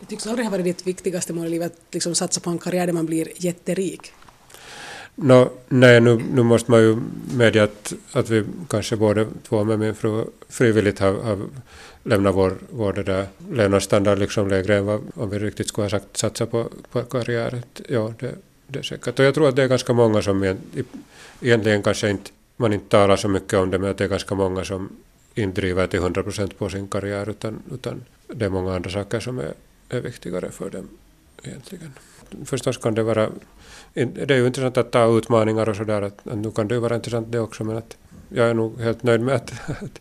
Det 0.00 0.06
tycks 0.06 0.26
aldrig 0.26 0.46
ha 0.46 0.50
varit 0.50 0.64
ditt 0.64 0.86
viktigaste 0.86 1.32
mål 1.32 1.46
i 1.46 1.50
livet 1.50 1.72
att 1.72 1.94
liksom 1.94 2.14
satsa 2.14 2.40
på 2.40 2.50
en 2.50 2.58
karriär 2.58 2.86
där 2.86 2.92
man 2.92 3.06
blir 3.06 3.28
jätterik? 3.36 4.12
No, 5.14 5.50
nej, 5.68 6.00
nu, 6.00 6.22
nu 6.32 6.42
måste 6.42 6.70
man 6.70 6.80
ju 6.80 6.96
medge 7.34 7.62
att, 7.62 7.92
att 8.12 8.30
vi 8.30 8.44
kanske 8.68 8.96
båda 8.96 9.26
två 9.48 9.64
med 9.64 9.78
min 9.78 9.94
fru 9.94 10.24
frivilligt 10.48 10.98
har, 10.98 11.12
har 11.12 11.38
lämnat 12.02 12.34
vår, 12.34 12.58
vår 12.70 12.92
det 12.92 13.02
där 13.02 13.26
levnadsstandard 13.50 14.18
liksom 14.18 14.48
lägre 14.48 14.76
än 14.76 14.86
vad 14.86 15.00
om 15.14 15.30
vi 15.30 15.38
riktigt 15.38 15.68
skulle 15.68 15.84
ha 15.84 15.90
sagt 15.90 16.16
satsa 16.16 16.46
på, 16.46 16.70
på 16.92 17.02
karriär. 17.02 17.62
Ja, 17.88 18.14
det, 18.18 18.34
det 18.66 18.78
är 18.78 18.82
säkert. 18.82 19.18
Och 19.18 19.24
jag 19.24 19.34
tror 19.34 19.48
att 19.48 19.56
det 19.56 19.62
är 19.62 19.68
ganska 19.68 19.92
många 19.92 20.22
som 20.22 20.56
egentligen 21.40 21.82
kanske 21.82 22.10
inte 22.10 22.30
man 22.56 22.72
inte 22.72 22.88
talar 22.88 23.16
så 23.16 23.28
mycket 23.28 23.54
om 23.54 23.70
det, 23.70 23.78
men 23.78 23.90
att 23.90 23.98
det 23.98 24.04
är 24.04 24.08
ganska 24.08 24.34
många 24.34 24.64
som 24.64 24.88
inte 25.34 25.60
driver 25.60 25.86
till 25.86 26.00
100 26.00 26.22
procent 26.22 26.58
på 26.58 26.68
sin 26.68 26.88
karriär, 26.88 27.28
utan, 27.30 27.62
utan 27.72 28.04
det 28.26 28.44
är 28.44 28.50
många 28.50 28.74
andra 28.74 28.90
saker 28.90 29.20
som 29.20 29.38
är, 29.38 29.54
är 29.88 30.00
viktigare 30.00 30.50
för 30.50 30.70
dem 30.70 30.88
egentligen. 31.42 31.92
Förstås 32.44 32.78
kan 32.78 32.94
det 32.94 33.02
vara, 33.02 33.30
det 33.94 34.30
är 34.30 34.36
ju 34.36 34.46
intressant 34.46 34.76
att 34.76 34.90
ta 34.90 35.18
utmaningar 35.18 35.68
och 35.68 35.76
sådär, 35.76 36.02
att, 36.02 36.26
att 36.26 36.38
nu 36.38 36.50
kan 36.50 36.68
det 36.68 36.74
ju 36.74 36.80
vara 36.80 36.94
intressant 36.94 37.32
det 37.32 37.40
också, 37.40 37.64
men 37.64 37.76
att 37.76 37.96
jag 38.28 38.50
är 38.50 38.54
nog 38.54 38.80
helt 38.80 39.02
nöjd 39.02 39.20
med 39.20 39.34
att, 39.34 39.52
att, 39.82 40.00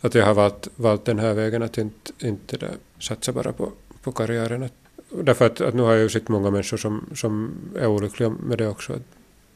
att 0.00 0.14
jag 0.14 0.26
har 0.26 0.34
valt, 0.34 0.68
valt 0.76 1.04
den 1.04 1.18
här 1.18 1.34
vägen, 1.34 1.62
att 1.62 1.78
inte, 1.78 2.12
inte 2.18 2.56
där, 2.56 2.76
satsa 2.98 3.32
bara 3.32 3.52
på, 3.52 3.72
på 4.02 4.12
karriären. 4.12 4.62
Att, 4.62 4.72
därför 5.10 5.46
att, 5.46 5.60
att 5.60 5.74
nu 5.74 5.82
har 5.82 5.92
jag 5.92 6.00
ju 6.00 6.08
sett 6.08 6.28
många 6.28 6.50
människor 6.50 6.76
som, 6.76 7.06
som 7.14 7.54
är 7.76 7.86
olyckliga 7.86 8.28
med 8.28 8.58
det 8.58 8.68
också. 8.68 8.98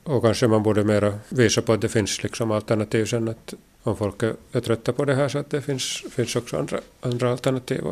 Och 0.07 0.23
kanske 0.23 0.47
man 0.47 0.62
borde 0.62 0.85
mera 0.85 1.19
visa 1.29 1.62
på 1.62 1.73
att 1.73 1.81
det 1.81 1.88
finns 1.88 2.23
liksom 2.23 2.51
alternativ 2.51 3.05
sen 3.05 3.29
att 3.29 3.55
om 3.83 3.97
folk 3.97 4.23
är, 4.23 4.35
är 4.53 4.61
trötta 4.61 4.92
på 4.92 5.05
det 5.05 5.14
här 5.14 5.29
så 5.29 5.38
att 5.38 5.51
det 5.51 5.62
finns, 5.62 6.03
finns 6.11 6.37
också 6.37 6.59
andra, 6.59 6.81
andra 7.01 7.31
alternativ. 7.31 7.83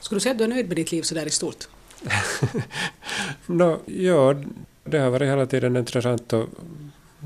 Skulle 0.00 0.16
du 0.16 0.20
säga 0.20 0.32
att 0.32 0.38
du 0.38 0.44
är 0.44 0.48
nöjd 0.48 0.68
med 0.68 0.76
ditt 0.76 0.92
liv 0.92 1.02
sådär 1.02 1.26
i 1.26 1.30
stort? 1.30 1.68
no, 3.46 3.78
ja, 3.86 4.34
det 4.84 4.98
har 4.98 5.10
varit 5.10 5.28
hela 5.28 5.46
tiden 5.46 5.76
intressant 5.76 6.32
och 6.32 6.48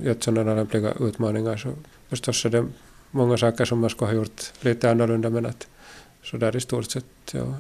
gett 0.03 0.23
sådana 0.23 0.55
lämpliga 0.55 0.93
utmaningar 1.01 1.57
så 1.57 1.73
förstås 2.09 2.45
är 2.45 2.51
det 2.51 2.67
många 3.11 3.37
saker 3.37 3.65
som 3.65 3.79
man 3.79 3.91
skulle 3.91 4.11
ha 4.11 4.17
gjort 4.17 4.53
lite 4.61 4.91
annorlunda 4.91 5.31
men 5.31 5.47
att 5.47 5.67
sådär 6.23 6.57
i 6.57 6.61
stort 6.61 6.91
sett, 6.91 7.05
ja. 7.33 7.55